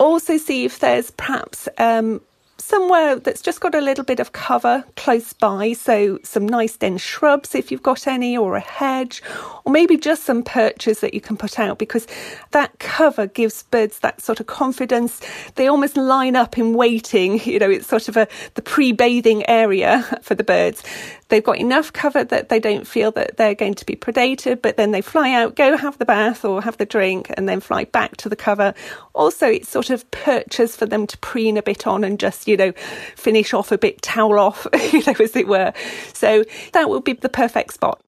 also 0.00 0.38
see 0.38 0.64
if 0.64 0.78
there's 0.78 1.10
perhaps 1.10 1.68
um, 1.76 2.22
somewhere 2.70 3.16
that's 3.16 3.42
just 3.42 3.60
got 3.60 3.74
a 3.74 3.80
little 3.80 4.04
bit 4.04 4.20
of 4.20 4.32
cover 4.32 4.84
close 4.96 5.32
by. 5.32 5.72
So, 5.72 6.18
some 6.22 6.46
nice 6.46 6.76
dense 6.76 7.02
shrubs 7.02 7.54
if 7.54 7.70
you've 7.70 7.82
got 7.82 8.06
any, 8.06 8.36
or 8.36 8.56
a 8.56 8.60
hedge, 8.60 9.22
or 9.64 9.72
maybe 9.72 9.96
just 9.96 10.22
some 10.22 10.42
perches 10.42 11.00
that 11.00 11.12
you 11.12 11.20
can 11.20 11.36
put 11.36 11.58
out 11.58 11.78
because 11.78 12.06
that 12.52 12.78
cover 12.78 13.26
gives 13.26 13.64
birds 13.64 13.98
that 13.98 14.20
sort 14.20 14.38
of 14.40 14.46
confidence. 14.46 15.20
They 15.56 15.66
almost 15.66 15.96
line 15.96 16.36
up 16.36 16.56
in 16.56 16.74
waiting. 16.74 17.40
You 17.50 17.58
know, 17.58 17.70
it's 17.70 17.88
sort 17.88 18.08
of 18.08 18.16
a 18.16 18.28
the 18.54 18.62
pre 18.62 18.92
bathing 18.92 19.44
area 19.48 20.02
for 20.22 20.36
the 20.36 20.44
birds. 20.44 20.84
They've 21.30 21.42
got 21.42 21.58
enough 21.58 21.92
cover 21.92 22.24
that 22.24 22.48
they 22.48 22.58
don't 22.58 22.86
feel 22.86 23.12
that 23.12 23.36
they're 23.36 23.54
going 23.54 23.74
to 23.74 23.86
be 23.86 23.96
predated, 23.96 24.60
but 24.62 24.76
then 24.76 24.90
they 24.90 25.00
fly 25.00 25.32
out, 25.32 25.56
go 25.56 25.76
have 25.76 25.98
the 25.98 26.04
bath 26.04 26.44
or 26.44 26.60
have 26.60 26.76
the 26.76 26.84
drink, 26.84 27.32
and 27.36 27.48
then 27.48 27.60
fly 27.60 27.84
back 27.84 28.16
to 28.18 28.28
the 28.28 28.36
cover. 28.36 28.74
Also, 29.14 29.46
it's 29.46 29.68
sort 29.68 29.90
of 29.90 30.08
perches 30.10 30.76
for 30.76 30.86
them 30.86 31.06
to 31.06 31.16
preen 31.18 31.56
a 31.56 31.62
bit 31.62 31.86
on 31.86 32.04
and 32.04 32.20
just, 32.20 32.46
you 32.46 32.56
know, 32.56 32.72
finish 33.16 33.54
off 33.54 33.72
a 33.72 33.78
bit, 33.78 34.02
towel 34.02 34.38
off, 34.38 34.66
you 34.92 35.02
know, 35.06 35.14
as 35.18 35.36
it 35.36 35.46
were. 35.46 35.72
So 36.12 36.44
that 36.72 36.90
would 36.90 37.04
be 37.04 37.14
the 37.14 37.28
perfect 37.28 37.74
spot. 37.74 38.00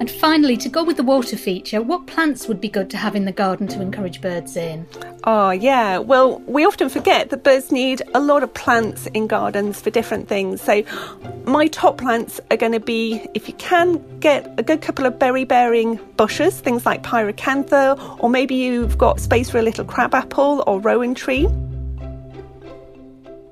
And 0.00 0.10
finally, 0.10 0.56
to 0.56 0.70
go 0.70 0.82
with 0.82 0.96
the 0.96 1.02
water 1.02 1.36
feature, 1.36 1.82
what 1.82 2.06
plants 2.06 2.48
would 2.48 2.58
be 2.58 2.70
good 2.70 2.88
to 2.88 2.96
have 2.96 3.14
in 3.14 3.26
the 3.26 3.32
garden 3.32 3.68
to 3.68 3.82
encourage 3.82 4.22
birds 4.22 4.56
in? 4.56 4.86
Oh, 5.24 5.50
yeah. 5.50 5.98
Well, 5.98 6.38
we 6.46 6.64
often 6.64 6.88
forget 6.88 7.28
that 7.28 7.44
birds 7.44 7.70
need 7.70 8.00
a 8.14 8.20
lot 8.20 8.42
of 8.42 8.52
plants 8.54 9.08
in 9.08 9.26
gardens 9.26 9.78
for 9.78 9.90
different 9.90 10.26
things. 10.26 10.62
So, 10.62 10.82
my 11.44 11.66
top 11.66 11.98
plants 11.98 12.40
are 12.50 12.56
going 12.56 12.72
to 12.72 12.80
be, 12.80 13.26
if 13.34 13.46
you 13.46 13.52
can, 13.54 14.02
get 14.20 14.50
a 14.58 14.62
good 14.62 14.80
couple 14.80 15.04
of 15.04 15.18
berry 15.18 15.44
bearing 15.44 15.96
bushes, 16.16 16.58
things 16.58 16.86
like 16.86 17.02
pyracantha, 17.02 18.18
or 18.20 18.30
maybe 18.30 18.54
you've 18.54 18.96
got 18.96 19.20
space 19.20 19.50
for 19.50 19.58
a 19.58 19.62
little 19.62 19.84
crabapple 19.84 20.64
or 20.66 20.80
rowan 20.80 21.14
tree. 21.14 21.46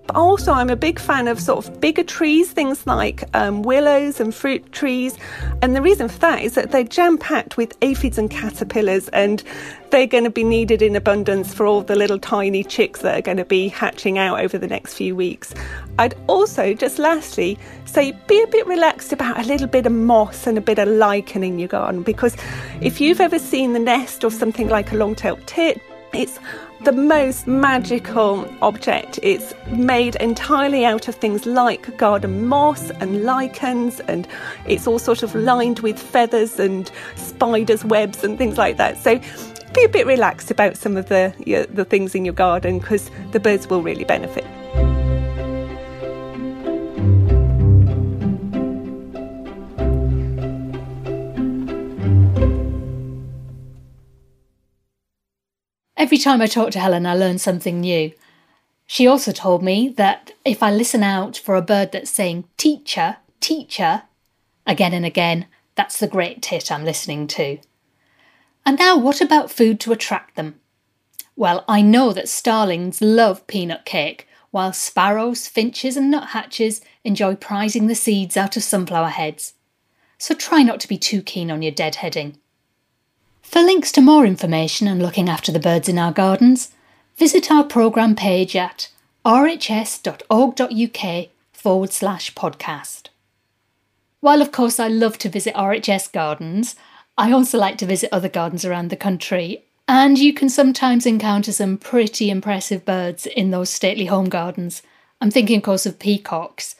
But 0.09 0.17
also, 0.17 0.53
I'm 0.53 0.71
a 0.71 0.77
big 0.77 0.99
fan 0.99 1.29
of 1.29 1.38
sort 1.38 1.69
of 1.69 1.83
bigger 1.83 2.03
trees, 2.03 2.50
things 2.50 2.87
like 2.87 3.25
um, 3.35 3.61
willows 3.62 4.21
and 4.21 4.35
fruit 4.35 4.73
trees. 4.73 5.19
And 5.61 5.77
the 5.77 5.83
reason 5.83 6.09
for 6.09 6.19
that 6.21 6.43
is 6.43 6.55
that 6.55 6.71
they're 6.71 6.83
jam 6.83 7.19
packed 7.19 7.59
with 7.59 7.77
aphids 7.83 8.17
and 8.17 8.31
caterpillars, 8.31 9.09
and 9.09 9.43
they're 9.91 10.07
going 10.07 10.25
to 10.25 10.31
be 10.31 10.45
needed 10.45 10.81
in 10.81 10.97
abundance 10.97 11.53
for 11.53 11.67
all 11.67 11.83
the 11.83 11.95
little 11.95 12.19
tiny 12.19 12.65
chicks 12.65 13.03
that 13.03 13.19
are 13.19 13.21
going 13.21 13.37
to 13.37 13.45
be 13.45 13.69
hatching 13.69 14.17
out 14.17 14.41
over 14.41 14.57
the 14.57 14.67
next 14.67 14.95
few 14.95 15.15
weeks. 15.15 15.53
I'd 15.99 16.15
also, 16.27 16.73
just 16.73 16.99
lastly, 16.99 17.59
say 17.85 18.12
be 18.29 18.43
a 18.43 18.47
bit 18.47 18.67
relaxed 18.67 19.12
about 19.12 19.38
a 19.38 19.47
little 19.47 19.69
bit 19.69 19.85
of 19.85 19.93
moss 19.93 20.47
and 20.47 20.57
a 20.57 20.62
bit 20.62 20.79
of 20.79 20.88
lichen 20.88 21.45
in 21.45 21.59
your 21.59 21.69
garden 21.69 22.03
because 22.03 22.35
if 22.81 22.99
you've 22.99 23.21
ever 23.21 23.38
seen 23.38 23.75
the 23.75 23.79
nest 23.79 24.25
of 24.25 24.33
something 24.33 24.69
like 24.69 24.91
a 24.91 24.97
long 24.97 25.15
tailed 25.15 25.47
tit, 25.47 25.83
it's 26.15 26.38
the 26.85 26.92
most 26.92 27.47
magical 27.47 28.49
object. 28.62 29.18
It's 29.23 29.52
made 29.68 30.16
entirely 30.16 30.85
out 30.85 31.08
of 31.08 31.14
things 31.14 31.47
like 31.47 31.97
garden 31.97 32.47
moss 32.47 32.90
and 32.90 33.25
lichens, 33.25 34.00
and 34.00 34.28
it's 34.66 34.87
all 34.87 34.99
sort 34.99 35.23
of 35.23 35.35
lined 35.35 35.80
with 35.80 35.99
feathers 35.99 36.58
and 36.58 36.90
spiders' 37.16 37.85
webs 37.85 38.23
and 38.23 38.38
things 38.38 38.58
like 38.58 38.76
that. 38.76 38.97
So 38.97 39.20
be 39.75 39.85
a 39.85 39.88
bit 39.88 40.06
relaxed 40.06 40.50
about 40.50 40.76
some 40.76 40.97
of 40.97 41.08
the 41.08 41.35
the 41.70 41.85
things 41.85 42.14
in 42.14 42.25
your 42.25 42.35
garden 42.35 42.78
because 42.78 43.11
the 43.32 43.40
birds 43.40 43.68
will 43.68 43.82
really 43.82 44.04
benefit. 44.04 44.44
Every 56.09 56.17
time 56.17 56.41
I 56.41 56.47
talk 56.47 56.71
to 56.71 56.81
Helen, 56.81 57.05
I 57.05 57.15
learn 57.15 57.37
something 57.37 57.83
new. 57.83 58.12
She 58.87 59.07
also 59.07 59.31
told 59.31 59.62
me 59.62 59.91
that 59.99 60.33
if 60.43 60.62
I 60.62 60.71
listen 60.71 61.03
out 61.03 61.37
for 61.37 61.55
a 61.55 61.61
bird 61.61 61.92
that's 61.92 62.11
saying 62.11 62.44
teacher, 62.57 63.18
teacher, 63.40 64.05
again 64.66 64.94
and 64.94 65.05
again, 65.05 65.49
that's 65.75 65.99
the 65.99 66.07
great 66.07 66.40
tit 66.40 66.73
I'm 66.73 66.83
listening 66.83 67.27
to. 67.27 67.59
And 68.64 68.79
now, 68.79 68.97
what 68.97 69.21
about 69.21 69.51
food 69.51 69.81
to 69.81 69.92
attract 69.92 70.35
them? 70.35 70.59
Well, 71.37 71.62
I 71.68 71.83
know 71.83 72.14
that 72.14 72.31
starlings 72.31 73.03
love 73.03 73.47
peanut 73.47 73.85
cake, 73.85 74.27
while 74.51 74.73
sparrows, 74.73 75.47
finches, 75.47 75.94
and 75.94 76.11
nuthatches 76.11 76.81
enjoy 77.05 77.35
prizing 77.35 77.87
the 77.87 77.94
seeds 77.94 78.35
out 78.35 78.57
of 78.57 78.62
sunflower 78.62 79.09
heads. 79.09 79.53
So 80.16 80.35
try 80.35 80.62
not 80.62 80.81
to 80.81 80.88
be 80.88 80.97
too 80.97 81.21
keen 81.21 81.51
on 81.51 81.61
your 81.61 81.73
deadheading. 81.73 82.37
For 83.48 83.62
links 83.62 83.90
to 83.92 84.02
more 84.02 84.26
information 84.26 84.88
on 84.88 84.98
looking 84.98 85.26
after 85.26 85.50
the 85.50 85.58
birds 85.58 85.88
in 85.88 85.98
our 85.98 86.12
gardens, 86.12 86.70
visit 87.16 87.50
our 87.50 87.64
programme 87.64 88.14
page 88.14 88.54
at 88.54 88.90
rhs.org.uk 89.24 91.28
forward 91.54 91.90
slash 91.90 92.34
podcast. 92.34 93.08
While, 94.20 94.42
of 94.42 94.52
course, 94.52 94.78
I 94.78 94.88
love 94.88 95.16
to 95.18 95.30
visit 95.30 95.54
RHS 95.54 96.12
gardens, 96.12 96.76
I 97.16 97.32
also 97.32 97.56
like 97.56 97.78
to 97.78 97.87
visit 97.87 98.11
other 98.12 98.28
gardens 98.28 98.66
around 98.66 98.90
the 98.90 98.96
country, 98.96 99.64
and 99.88 100.18
you 100.18 100.34
can 100.34 100.50
sometimes 100.50 101.06
encounter 101.06 101.50
some 101.50 101.78
pretty 101.78 102.28
impressive 102.28 102.84
birds 102.84 103.24
in 103.24 103.50
those 103.50 103.70
stately 103.70 104.04
home 104.04 104.28
gardens. 104.28 104.82
I'm 105.22 105.30
thinking, 105.30 105.56
of 105.56 105.62
course, 105.62 105.87
of 105.87 105.98
peacocks, 105.98 106.76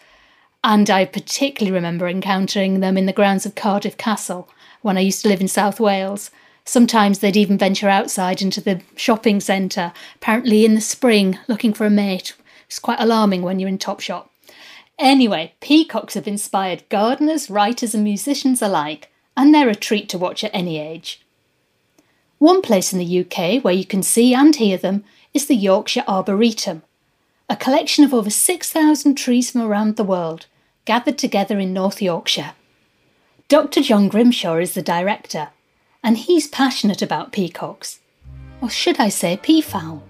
and 0.63 0.91
I 0.91 1.07
particularly 1.07 1.75
remember 1.75 2.09
encountering 2.09 2.81
them 2.81 2.99
in 2.99 3.07
the 3.07 3.15
grounds 3.15 3.47
of 3.47 3.55
Cardiff 3.55 3.97
Castle 3.97 4.51
when 4.83 4.99
I 4.99 5.01
used 5.01 5.23
to 5.23 5.29
live 5.29 5.41
in 5.41 5.49
South 5.49 5.81
Wales. 5.81 6.31
Sometimes 6.69 7.21
they'd 7.21 7.35
even 7.35 7.57
venture 7.57 7.89
outside 7.89 8.43
into 8.43 8.61
the 8.61 8.83
shopping 8.95 9.41
centre, 9.41 9.91
apparently 10.17 10.67
in 10.67 10.75
the 10.75 10.83
spring, 10.83 11.39
looking 11.49 11.73
for 11.73 11.87
a 11.87 11.91
mate. 11.91 12.35
It's 12.67 12.79
quite 12.79 13.01
alarming 13.01 13.41
when 13.41 13.59
you're 13.59 13.71
in 13.71 13.79
Topshop. 13.79 14.29
Anyway, 14.99 15.55
peacocks 15.61 16.13
have 16.13 16.29
inspired 16.29 16.87
gardeners, 16.91 17.49
writers, 17.49 17.95
and 17.95 18.05
musicians 18.05 18.61
alike, 18.61 19.11
and 19.35 19.55
they're 19.55 19.71
a 19.71 19.75
treat 19.75 20.11
to 20.11 20.19
watch 20.19 20.45
at 20.45 20.51
any 20.53 20.79
age. 20.79 21.25
One 22.37 22.61
place 22.61 22.93
in 22.93 22.99
the 22.99 23.21
UK 23.21 23.65
where 23.65 23.73
you 23.73 23.87
can 23.87 24.03
see 24.03 24.35
and 24.35 24.55
hear 24.55 24.77
them 24.77 25.05
is 25.33 25.47
the 25.47 25.57
Yorkshire 25.57 26.05
Arboretum, 26.07 26.83
a 27.49 27.57
collection 27.57 28.05
of 28.05 28.13
over 28.13 28.29
6,000 28.29 29.15
trees 29.15 29.51
from 29.51 29.63
around 29.63 29.97
the 29.97 30.05
world, 30.05 30.45
gathered 30.85 31.17
together 31.17 31.59
in 31.59 31.73
North 31.73 32.03
Yorkshire. 32.03 32.53
Dr. 33.49 33.81
John 33.81 34.09
Grimshaw 34.09 34.57
is 34.57 34.75
the 34.75 34.83
director, 34.83 35.49
and 36.09 36.17
he's 36.17 36.49
passionate 36.49 37.03
about 37.03 37.33
peacocks. 37.33 38.01
Or 38.63 38.71
should 38.71 38.99
I 38.99 39.11
say 39.11 39.37
peafowl? 39.37 40.03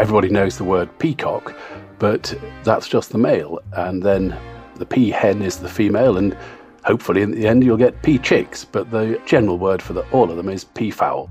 Everybody 0.00 0.28
knows 0.28 0.58
the 0.58 0.64
word 0.64 0.90
peacock, 0.98 1.56
but 2.00 2.34
that's 2.64 2.88
just 2.88 3.10
the 3.10 3.18
male, 3.18 3.60
and 3.74 4.02
then 4.02 4.36
the 4.74 4.86
pea 4.86 5.10
hen 5.10 5.40
is 5.40 5.58
the 5.58 5.68
female, 5.68 6.16
and 6.16 6.36
hopefully 6.84 7.22
in 7.22 7.30
the 7.30 7.46
end 7.46 7.62
you'll 7.62 7.76
get 7.76 8.02
pea 8.02 8.18
chicks, 8.18 8.64
but 8.64 8.90
the 8.90 9.22
general 9.24 9.56
word 9.56 9.80
for 9.80 9.92
the, 9.92 10.04
all 10.10 10.28
of 10.28 10.36
them 10.36 10.48
is 10.48 10.64
peafowl. 10.64 11.30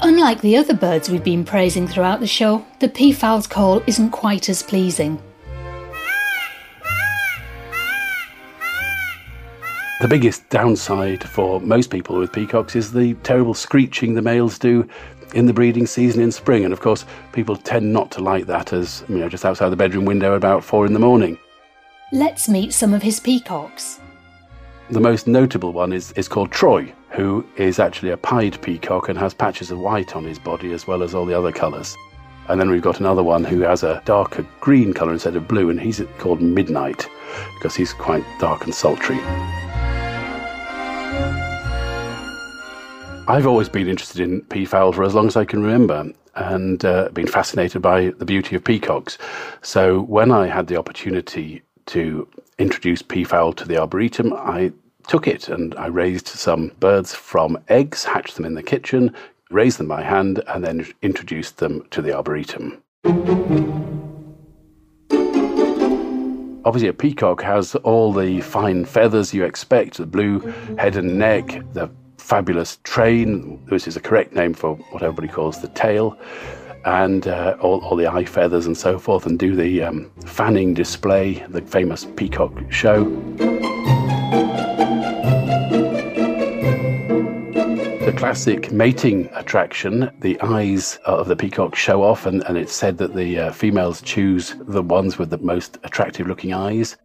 Unlike 0.00 0.40
the 0.40 0.56
other 0.56 0.74
birds 0.74 1.08
we've 1.08 1.22
been 1.22 1.44
praising 1.44 1.86
throughout 1.86 2.18
the 2.18 2.26
show, 2.26 2.66
the 2.80 2.88
peafowl's 2.88 3.46
call 3.46 3.80
isn't 3.86 4.10
quite 4.10 4.48
as 4.48 4.60
pleasing. 4.60 5.22
The 10.04 10.08
biggest 10.08 10.46
downside 10.50 11.24
for 11.24 11.62
most 11.62 11.88
people 11.88 12.18
with 12.18 12.30
peacocks 12.30 12.76
is 12.76 12.92
the 12.92 13.14
terrible 13.22 13.54
screeching 13.54 14.12
the 14.12 14.20
males 14.20 14.58
do 14.58 14.86
in 15.32 15.46
the 15.46 15.52
breeding 15.54 15.86
season 15.86 16.20
in 16.20 16.30
spring. 16.30 16.62
And 16.62 16.74
of 16.74 16.80
course, 16.80 17.06
people 17.32 17.56
tend 17.56 17.90
not 17.90 18.10
to 18.10 18.20
like 18.20 18.44
that 18.44 18.74
as, 18.74 19.02
you 19.08 19.16
know, 19.16 19.30
just 19.30 19.46
outside 19.46 19.70
the 19.70 19.76
bedroom 19.76 20.04
window 20.04 20.34
about 20.34 20.62
four 20.62 20.84
in 20.84 20.92
the 20.92 20.98
morning. 20.98 21.38
Let's 22.12 22.50
meet 22.50 22.74
some 22.74 22.92
of 22.92 23.02
his 23.02 23.18
peacocks. 23.18 23.98
The 24.90 25.00
most 25.00 25.26
notable 25.26 25.72
one 25.72 25.90
is, 25.90 26.12
is 26.12 26.28
called 26.28 26.52
Troy, 26.52 26.92
who 27.08 27.42
is 27.56 27.78
actually 27.78 28.10
a 28.10 28.18
pied 28.18 28.60
peacock 28.60 29.08
and 29.08 29.18
has 29.18 29.32
patches 29.32 29.70
of 29.70 29.78
white 29.78 30.14
on 30.14 30.24
his 30.24 30.38
body 30.38 30.74
as 30.74 30.86
well 30.86 31.02
as 31.02 31.14
all 31.14 31.24
the 31.24 31.32
other 31.32 31.50
colours. 31.50 31.96
And 32.48 32.60
then 32.60 32.68
we've 32.68 32.82
got 32.82 33.00
another 33.00 33.22
one 33.22 33.42
who 33.42 33.60
has 33.60 33.82
a 33.82 34.02
darker 34.04 34.46
green 34.60 34.92
colour 34.92 35.14
instead 35.14 35.34
of 35.34 35.48
blue, 35.48 35.70
and 35.70 35.80
he's 35.80 36.02
called 36.18 36.42
Midnight 36.42 37.08
because 37.54 37.74
he's 37.74 37.94
quite 37.94 38.22
dark 38.38 38.66
and 38.66 38.74
sultry. 38.74 39.18
I've 43.26 43.46
always 43.46 43.70
been 43.70 43.88
interested 43.88 44.20
in 44.20 44.42
peafowl 44.42 44.92
for 44.92 45.02
as 45.02 45.14
long 45.14 45.26
as 45.26 45.34
I 45.34 45.46
can 45.46 45.62
remember 45.62 46.12
and 46.34 46.84
uh, 46.84 47.08
been 47.08 47.26
fascinated 47.26 47.80
by 47.80 48.10
the 48.18 48.26
beauty 48.26 48.54
of 48.54 48.62
peacocks. 48.62 49.16
So 49.62 50.02
when 50.02 50.30
I 50.30 50.46
had 50.46 50.66
the 50.66 50.76
opportunity 50.76 51.62
to 51.86 52.28
introduce 52.58 53.00
peafowl 53.00 53.54
to 53.54 53.64
the 53.64 53.78
Arboretum, 53.78 54.34
I 54.34 54.72
took 55.08 55.26
it 55.26 55.48
and 55.48 55.74
I 55.76 55.86
raised 55.86 56.26
some 56.26 56.72
birds 56.80 57.14
from 57.14 57.56
eggs, 57.68 58.04
hatched 58.04 58.36
them 58.36 58.44
in 58.44 58.54
the 58.54 58.62
kitchen, 58.62 59.14
raised 59.50 59.78
them 59.78 59.88
by 59.88 60.02
hand, 60.02 60.42
and 60.48 60.62
then 60.62 60.86
introduced 61.00 61.56
them 61.56 61.86
to 61.92 62.02
the 62.02 62.14
Arboretum. 62.14 62.82
Obviously, 66.66 66.88
a 66.88 66.92
peacock 66.92 67.40
has 67.40 67.74
all 67.76 68.12
the 68.12 68.42
fine 68.42 68.84
feathers 68.84 69.32
you 69.32 69.44
expect 69.44 69.96
the 69.96 70.04
blue 70.04 70.40
head 70.76 70.96
and 70.96 71.18
neck, 71.18 71.62
the 71.72 71.90
fabulous 72.24 72.78
train, 72.84 73.60
which 73.68 73.86
is 73.86 73.96
a 73.96 74.00
correct 74.00 74.32
name 74.32 74.54
for 74.54 74.76
what 74.92 75.02
everybody 75.02 75.28
calls 75.28 75.60
the 75.60 75.68
tail, 75.68 76.18
and 76.86 77.28
uh, 77.28 77.54
all, 77.60 77.84
all, 77.84 77.96
the 77.96 78.06
eye 78.06 78.24
feathers 78.24 78.64
and 78.64 78.76
so 78.76 78.98
forth, 78.98 79.26
and 79.26 79.38
do 79.38 79.54
the 79.54 79.82
um, 79.82 80.10
fanning 80.24 80.72
display, 80.72 81.44
the 81.50 81.60
famous 81.60 82.06
peacock 82.16 82.52
show. 82.70 83.04
The 88.00 88.14
classic 88.16 88.72
mating 88.72 89.28
attraction, 89.34 90.10
the 90.20 90.40
eyes 90.40 90.98
of 91.04 91.28
the 91.28 91.36
peacock 91.36 91.76
show 91.76 92.02
off, 92.02 92.24
and, 92.24 92.42
and 92.44 92.56
it's 92.56 92.72
said 92.72 92.96
that 92.98 93.14
the 93.14 93.38
uh, 93.38 93.52
females 93.52 94.00
choose 94.00 94.54
the 94.60 94.82
ones 94.82 95.18
with 95.18 95.28
the 95.28 95.38
most 95.38 95.78
attractive 95.84 96.26
looking 96.26 96.54
eyes 96.54 96.96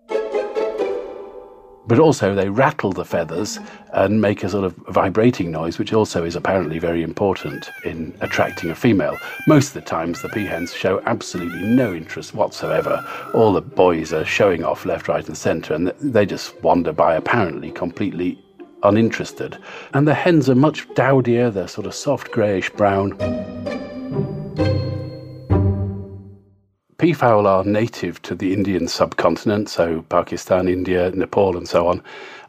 but 1.90 2.00
also 2.00 2.36
they 2.36 2.50
rattle 2.50 2.92
the 2.92 3.04
feathers 3.04 3.60
and 3.94 4.22
make 4.22 4.44
a 4.44 4.50
sort 4.50 4.64
of 4.64 4.76
vibrating 4.90 5.50
noise, 5.50 5.80
which 5.80 5.92
also 5.92 6.24
is 6.24 6.36
apparently 6.36 6.78
very 6.78 7.02
important 7.02 7.68
in 7.84 8.16
attracting 8.22 8.70
a 8.70 8.76
female. 8.76 9.18
Most 9.48 9.70
of 9.70 9.74
the 9.74 9.82
times, 9.82 10.22
the 10.22 10.30
peahens 10.30 10.74
show 10.74 11.02
absolutely 11.08 11.64
no 11.64 11.92
interest 11.92 12.36
whatsoever. 12.36 13.04
All 13.34 13.52
the 13.52 13.62
boys 13.62 14.14
are 14.14 14.24
showing 14.24 14.64
off 14.64 14.86
left, 14.86 15.08
right, 15.08 15.28
and 15.28 15.36
centre, 15.36 15.74
and 15.74 15.88
they 16.00 16.28
just 16.28 16.62
wander 16.62 16.94
by 16.94 17.16
apparently 17.16 17.72
completely 17.72 18.38
uninterested. 18.84 19.58
And 19.96 20.08
the 20.08 20.14
hens 20.14 20.48
are 20.48 20.56
much 20.56 20.88
dowdier, 20.90 21.52
they're 21.52 21.68
sort 21.68 21.88
of 21.88 21.96
soft 21.96 22.32
greyish 22.32 22.70
brown. 22.70 23.18
Peafowl 27.00 27.48
are 27.48 27.64
native 27.64 28.22
to 28.24 28.36
the 28.36 28.54
Indian 28.54 28.88
subcontinent, 28.88 29.70
so 29.70 30.02
Pakistan, 30.10 30.68
India, 30.68 31.12
Nepal, 31.12 31.58
and 31.58 31.68
so 31.68 31.88
on, 31.88 32.04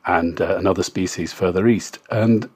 and 0.07 0.41
uh, 0.41 0.57
another 0.57 0.83
species 0.83 1.33
further 1.33 1.69
east. 1.69 1.99
And 2.11 2.51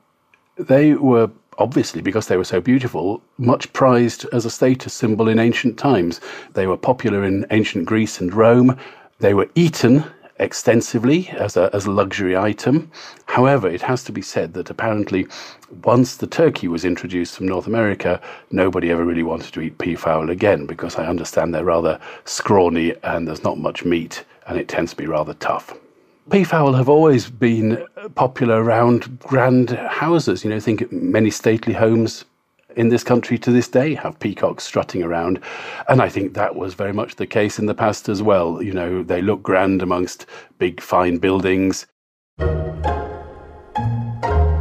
they 0.57 0.94
were 0.94 1.30
obviously, 1.59 2.02
because 2.02 2.26
they 2.26 2.37
were 2.37 2.44
so 2.44 2.61
beautiful, 2.61 3.22
much 3.38 3.72
prized 3.72 4.26
as 4.33 4.44
a 4.44 4.50
status 4.50 4.92
symbol 4.92 5.28
in 5.28 5.38
ancient 5.38 5.78
times. 5.78 6.20
They 6.54 6.66
were 6.66 6.76
popular 6.76 7.24
in 7.24 7.46
ancient 7.52 7.87
Greece 7.87 8.20
and 8.20 8.35
Rome. 8.35 8.76
They 9.20 9.35
were 9.35 9.48
eaten 9.54 10.04
extensively 10.38 11.28
as 11.30 11.56
a, 11.56 11.70
as 11.72 11.86
a 11.86 11.90
luxury 11.90 12.36
item. 12.36 12.90
However, 13.26 13.68
it 13.68 13.82
has 13.82 14.04
to 14.04 14.12
be 14.12 14.22
said 14.22 14.54
that 14.54 14.70
apparently, 14.70 15.26
once 15.84 16.16
the 16.16 16.26
turkey 16.26 16.68
was 16.68 16.84
introduced 16.84 17.36
from 17.36 17.48
North 17.48 17.66
America, 17.66 18.20
nobody 18.50 18.90
ever 18.90 19.04
really 19.04 19.22
wanted 19.22 19.52
to 19.54 19.60
eat 19.60 19.78
peafowl 19.78 20.30
again 20.30 20.66
because 20.66 20.96
I 20.96 21.06
understand 21.06 21.54
they're 21.54 21.64
rather 21.64 22.00
scrawny 22.24 22.94
and 23.02 23.28
there's 23.28 23.44
not 23.44 23.58
much 23.58 23.84
meat 23.84 24.24
and 24.46 24.58
it 24.58 24.68
tends 24.68 24.90
to 24.92 24.96
be 24.96 25.06
rather 25.06 25.34
tough. 25.34 25.74
Peafowl 26.30 26.72
have 26.72 26.88
always 26.88 27.28
been 27.28 27.84
popular 28.14 28.62
around 28.62 29.18
grand 29.20 29.70
houses. 29.70 30.42
You 30.42 30.50
know, 30.50 30.60
think 30.60 30.90
many 30.90 31.30
stately 31.30 31.74
homes 31.74 32.24
in 32.76 32.88
this 32.88 33.04
country 33.04 33.38
to 33.38 33.50
this 33.50 33.68
day 33.68 33.94
have 33.94 34.18
peacocks 34.18 34.64
strutting 34.64 35.02
around. 35.02 35.40
And 35.88 36.00
I 36.02 36.08
think 36.08 36.34
that 36.34 36.56
was 36.56 36.74
very 36.74 36.92
much 36.92 37.16
the 37.16 37.26
case 37.26 37.58
in 37.58 37.66
the 37.66 37.74
past 37.74 38.08
as 38.08 38.22
well. 38.22 38.62
You 38.62 38.72
know, 38.72 39.02
they 39.02 39.22
look 39.22 39.42
grand 39.42 39.82
amongst 39.82 40.26
big, 40.58 40.80
fine 40.80 41.18
buildings. 41.18 41.87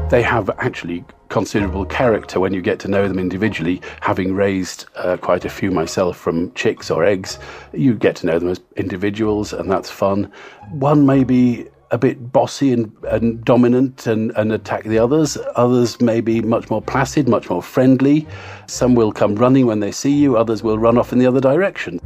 They 0.09 0.21
have 0.21 0.49
actually 0.59 1.03
considerable 1.29 1.85
character 1.85 2.39
when 2.39 2.53
you 2.53 2.61
get 2.61 2.79
to 2.81 2.87
know 2.87 3.07
them 3.07 3.17
individually. 3.17 3.81
Having 4.01 4.35
raised 4.35 4.85
uh, 4.95 5.17
quite 5.17 5.45
a 5.45 5.49
few 5.49 5.71
myself 5.71 6.15
from 6.15 6.53
chicks 6.53 6.91
or 6.91 7.03
eggs, 7.03 7.39
you 7.73 7.95
get 7.95 8.15
to 8.17 8.27
know 8.27 8.37
them 8.37 8.49
as 8.49 8.61
individuals, 8.75 9.53
and 9.53 9.71
that's 9.71 9.89
fun. 9.89 10.31
One 10.69 11.07
may 11.07 11.23
be 11.23 11.67
a 11.93 11.97
bit 11.97 12.31
bossy 12.31 12.73
and, 12.73 12.91
and 13.03 13.45
dominant 13.45 14.07
and, 14.07 14.31
and 14.35 14.51
attack 14.51 14.83
the 14.83 14.97
others. 14.97 15.37
Others 15.55 16.01
may 16.01 16.21
be 16.21 16.41
much 16.41 16.69
more 16.71 16.81
placid, 16.81 17.29
much 17.29 17.51
more 17.51 17.61
friendly. 17.61 18.27
Some 18.67 18.95
will 18.95 19.11
come 19.11 19.35
running 19.35 19.67
when 19.67 19.79
they 19.79 19.91
see 19.91 20.11
you, 20.11 20.35
others 20.35 20.63
will 20.63 20.79
run 20.79 20.97
off 20.97 21.13
in 21.13 21.19
the 21.19 21.27
other 21.27 21.39
direction. 21.39 21.99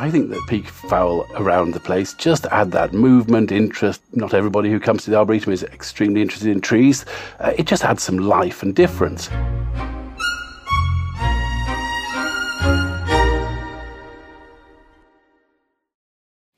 I 0.00 0.10
think 0.10 0.30
that 0.30 0.44
peafowl 0.48 1.26
around 1.36 1.74
the 1.74 1.80
place 1.80 2.12
just 2.14 2.46
add 2.46 2.72
that 2.72 2.92
movement, 2.92 3.52
interest. 3.52 4.02
Not 4.12 4.34
everybody 4.34 4.68
who 4.68 4.80
comes 4.80 5.04
to 5.04 5.10
the 5.10 5.16
Arboretum 5.16 5.52
is 5.52 5.62
extremely 5.62 6.20
interested 6.20 6.50
in 6.50 6.60
trees. 6.60 7.06
Uh, 7.38 7.52
it 7.56 7.66
just 7.68 7.84
adds 7.84 8.02
some 8.02 8.18
life 8.18 8.64
and 8.64 8.74
difference. 8.74 9.30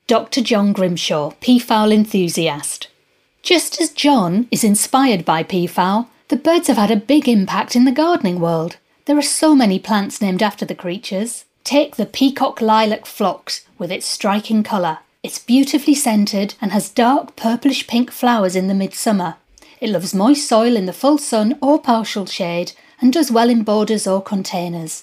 Dr. 0.08 0.40
John 0.40 0.72
Grimshaw, 0.72 1.32
peafowl 1.40 1.90
enthusiast. 1.90 2.86
Just 3.42 3.80
as 3.80 3.90
John 3.90 4.46
is 4.52 4.62
inspired 4.62 5.24
by 5.24 5.42
peafowl, 5.42 6.08
the 6.28 6.36
birds 6.36 6.68
have 6.68 6.76
had 6.76 6.92
a 6.92 6.96
big 6.96 7.28
impact 7.28 7.74
in 7.74 7.86
the 7.86 7.90
gardening 7.90 8.38
world. 8.38 8.76
There 9.06 9.18
are 9.18 9.22
so 9.22 9.56
many 9.56 9.80
plants 9.80 10.20
named 10.20 10.44
after 10.44 10.64
the 10.64 10.76
creatures. 10.76 11.44
Take 11.64 11.96
the 11.96 12.06
peacock 12.06 12.60
lilac 12.60 13.04
phlox 13.04 13.66
with 13.78 13.90
its 13.90 14.06
striking 14.06 14.62
colour. 14.62 14.98
It's 15.24 15.40
beautifully 15.40 15.96
scented 15.96 16.54
and 16.60 16.70
has 16.70 16.88
dark 16.88 17.34
purplish 17.34 17.88
pink 17.88 18.12
flowers 18.12 18.54
in 18.54 18.68
the 18.68 18.74
midsummer. 18.74 19.34
It 19.80 19.90
loves 19.90 20.14
moist 20.14 20.46
soil 20.46 20.76
in 20.76 20.86
the 20.86 20.92
full 20.92 21.18
sun 21.18 21.58
or 21.60 21.80
partial 21.80 22.26
shade 22.26 22.74
and 23.00 23.12
does 23.12 23.32
well 23.32 23.50
in 23.50 23.64
borders 23.64 24.06
or 24.06 24.22
containers. 24.22 25.02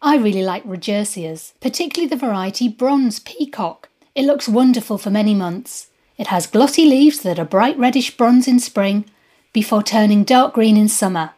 I 0.00 0.16
really 0.16 0.42
like 0.42 0.64
Rodgersias, 0.64 1.52
particularly 1.60 2.08
the 2.08 2.16
variety 2.16 2.66
Bronze 2.66 3.18
Peacock. 3.18 3.89
It 4.20 4.26
looks 4.26 4.50
wonderful 4.50 4.98
for 4.98 5.08
many 5.08 5.34
months. 5.34 5.86
It 6.18 6.26
has 6.26 6.46
glossy 6.46 6.84
leaves 6.84 7.20
that 7.20 7.38
are 7.38 7.44
bright 7.46 7.78
reddish 7.78 8.18
bronze 8.18 8.46
in 8.46 8.58
spring 8.58 9.06
before 9.54 9.82
turning 9.82 10.24
dark 10.24 10.52
green 10.52 10.76
in 10.76 10.90
summer. 10.90 11.30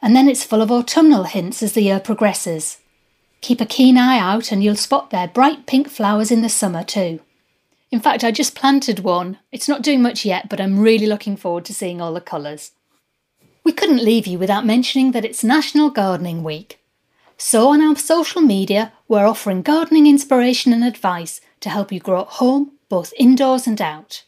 And 0.00 0.16
then 0.16 0.26
it's 0.26 0.42
full 0.42 0.62
of 0.62 0.70
autumnal 0.72 1.24
hints 1.24 1.62
as 1.62 1.74
the 1.74 1.82
year 1.82 2.00
progresses. 2.00 2.78
Keep 3.42 3.60
a 3.60 3.66
keen 3.66 3.98
eye 3.98 4.18
out 4.18 4.50
and 4.50 4.64
you'll 4.64 4.74
spot 4.74 5.10
their 5.10 5.28
bright 5.28 5.66
pink 5.66 5.90
flowers 5.90 6.30
in 6.30 6.40
the 6.40 6.48
summer 6.48 6.82
too. 6.82 7.20
In 7.90 8.00
fact, 8.00 8.24
I 8.24 8.30
just 8.30 8.54
planted 8.54 9.00
one. 9.00 9.38
It's 9.52 9.68
not 9.68 9.82
doing 9.82 10.00
much 10.00 10.24
yet, 10.24 10.48
but 10.48 10.62
I'm 10.62 10.80
really 10.80 11.06
looking 11.06 11.36
forward 11.36 11.66
to 11.66 11.74
seeing 11.74 12.00
all 12.00 12.14
the 12.14 12.22
colours. 12.22 12.70
We 13.64 13.72
couldn't 13.72 14.02
leave 14.02 14.26
you 14.26 14.38
without 14.38 14.64
mentioning 14.64 15.12
that 15.12 15.26
it's 15.26 15.44
National 15.44 15.90
Gardening 15.90 16.42
Week. 16.42 16.80
So, 17.36 17.68
on 17.68 17.82
our 17.82 17.96
social 17.96 18.40
media, 18.40 18.94
we're 19.08 19.26
offering 19.26 19.60
gardening 19.60 20.06
inspiration 20.06 20.72
and 20.72 20.84
advice 20.84 21.42
to 21.64 21.70
help 21.70 21.90
you 21.90 21.98
grow 21.98 22.20
at 22.20 22.28
home, 22.28 22.72
both 22.88 23.12
indoors 23.18 23.66
and 23.66 23.80
out. 23.80 24.22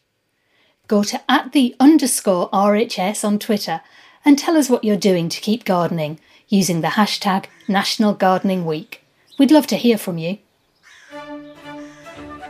Go 0.89 1.03
to 1.05 1.21
at 1.31 1.53
the 1.53 1.77
underscore 1.79 2.51
RHS 2.51 3.25
on 3.25 3.39
Twitter 3.39 3.83
and 4.25 4.39
tell 4.39 4.57
us 4.57 4.71
what 4.71 4.85
you're 4.85 4.97
doing 4.97 5.29
to 5.29 5.41
keep 5.41 5.65
gardening 5.65 6.19
using 6.49 6.81
the 6.81 6.97
hashtag 7.01 7.45
National 7.69 8.15
Gardening 8.15 8.65
Week. 8.65 9.05
We'd 9.39 9.51
love 9.51 9.67
to 9.69 9.77
hear 9.77 9.99
from 9.99 10.17
you. 10.17 10.39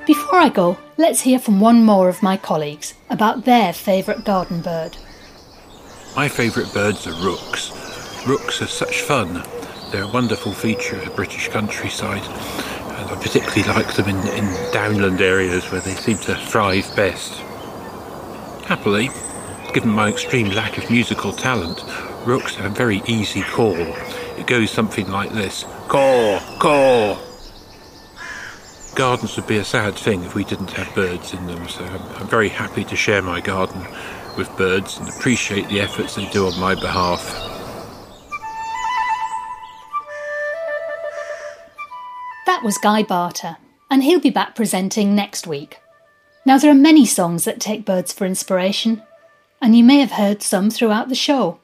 Before 0.06 0.38
I 0.38 0.50
go, 0.50 0.78
let's 0.96 1.22
hear 1.22 1.40
from 1.40 1.58
one 1.58 1.84
more 1.84 2.08
of 2.08 2.22
my 2.22 2.36
colleagues 2.36 2.94
about 3.10 3.44
their 3.44 3.72
favourite 3.72 4.24
garden 4.24 4.60
bird. 4.60 4.96
My 6.14 6.28
favourite 6.28 6.72
birds 6.72 7.08
are 7.08 7.24
rooks. 7.24 7.72
Rooks 8.24 8.62
are 8.62 8.68
such 8.68 9.02
fun. 9.02 9.42
They're 9.90 10.04
a 10.04 10.08
wonderful 10.08 10.52
feature 10.52 10.96
of 10.96 11.04
the 11.04 11.10
British 11.10 11.48
countryside 11.48 12.22
I 13.08 13.14
particularly 13.16 13.62
like 13.62 13.94
them 13.94 14.08
in, 14.08 14.16
in 14.28 14.72
downland 14.72 15.20
areas 15.20 15.70
where 15.70 15.80
they 15.80 15.94
seem 15.94 16.18
to 16.18 16.34
thrive 16.34 16.94
best. 16.96 17.32
Happily, 18.66 19.10
given 19.72 19.90
my 19.90 20.08
extreme 20.08 20.50
lack 20.50 20.76
of 20.78 20.90
musical 20.90 21.32
talent, 21.32 21.84
rooks 22.26 22.56
have 22.56 22.72
a 22.72 22.74
very 22.74 23.02
easy 23.06 23.42
call. 23.42 23.76
It 23.76 24.46
goes 24.46 24.70
something 24.70 25.08
like 25.08 25.30
this 25.30 25.64
Caw, 25.88 26.40
caw. 26.58 27.18
Gardens 28.94 29.36
would 29.36 29.46
be 29.46 29.58
a 29.58 29.64
sad 29.64 29.94
thing 29.94 30.24
if 30.24 30.34
we 30.34 30.44
didn't 30.44 30.72
have 30.72 30.94
birds 30.94 31.32
in 31.32 31.46
them, 31.46 31.68
so 31.68 31.84
I'm, 31.84 32.02
I'm 32.16 32.26
very 32.26 32.48
happy 32.48 32.84
to 32.84 32.96
share 32.96 33.22
my 33.22 33.40
garden 33.40 33.86
with 34.36 34.54
birds 34.56 34.98
and 34.98 35.08
appreciate 35.08 35.68
the 35.68 35.80
efforts 35.80 36.16
they 36.16 36.28
do 36.30 36.46
on 36.46 36.58
my 36.58 36.74
behalf. 36.74 37.55
Was 42.66 42.78
Guy 42.78 43.04
Barter, 43.04 43.58
and 43.88 44.02
he'll 44.02 44.18
be 44.18 44.28
back 44.28 44.56
presenting 44.56 45.14
next 45.14 45.46
week. 45.46 45.78
Now, 46.44 46.58
there 46.58 46.72
are 46.72 46.74
many 46.74 47.06
songs 47.06 47.44
that 47.44 47.60
take 47.60 47.84
birds 47.84 48.12
for 48.12 48.26
inspiration, 48.26 49.04
and 49.62 49.76
you 49.76 49.84
may 49.84 50.00
have 50.00 50.10
heard 50.10 50.42
some 50.42 50.68
throughout 50.68 51.08
the 51.08 51.14
show. 51.14 51.60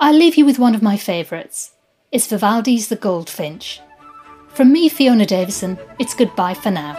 I'll 0.00 0.16
leave 0.16 0.34
you 0.34 0.44
with 0.44 0.58
one 0.58 0.74
of 0.74 0.82
my 0.82 0.96
favourites. 0.96 1.70
It's 2.10 2.26
Vivaldi's 2.26 2.88
The 2.88 2.96
Goldfinch. 2.96 3.80
From 4.48 4.72
me, 4.72 4.88
Fiona 4.88 5.24
Davison, 5.24 5.78
it's 6.00 6.16
goodbye 6.16 6.54
for 6.54 6.72
now. 6.72 6.98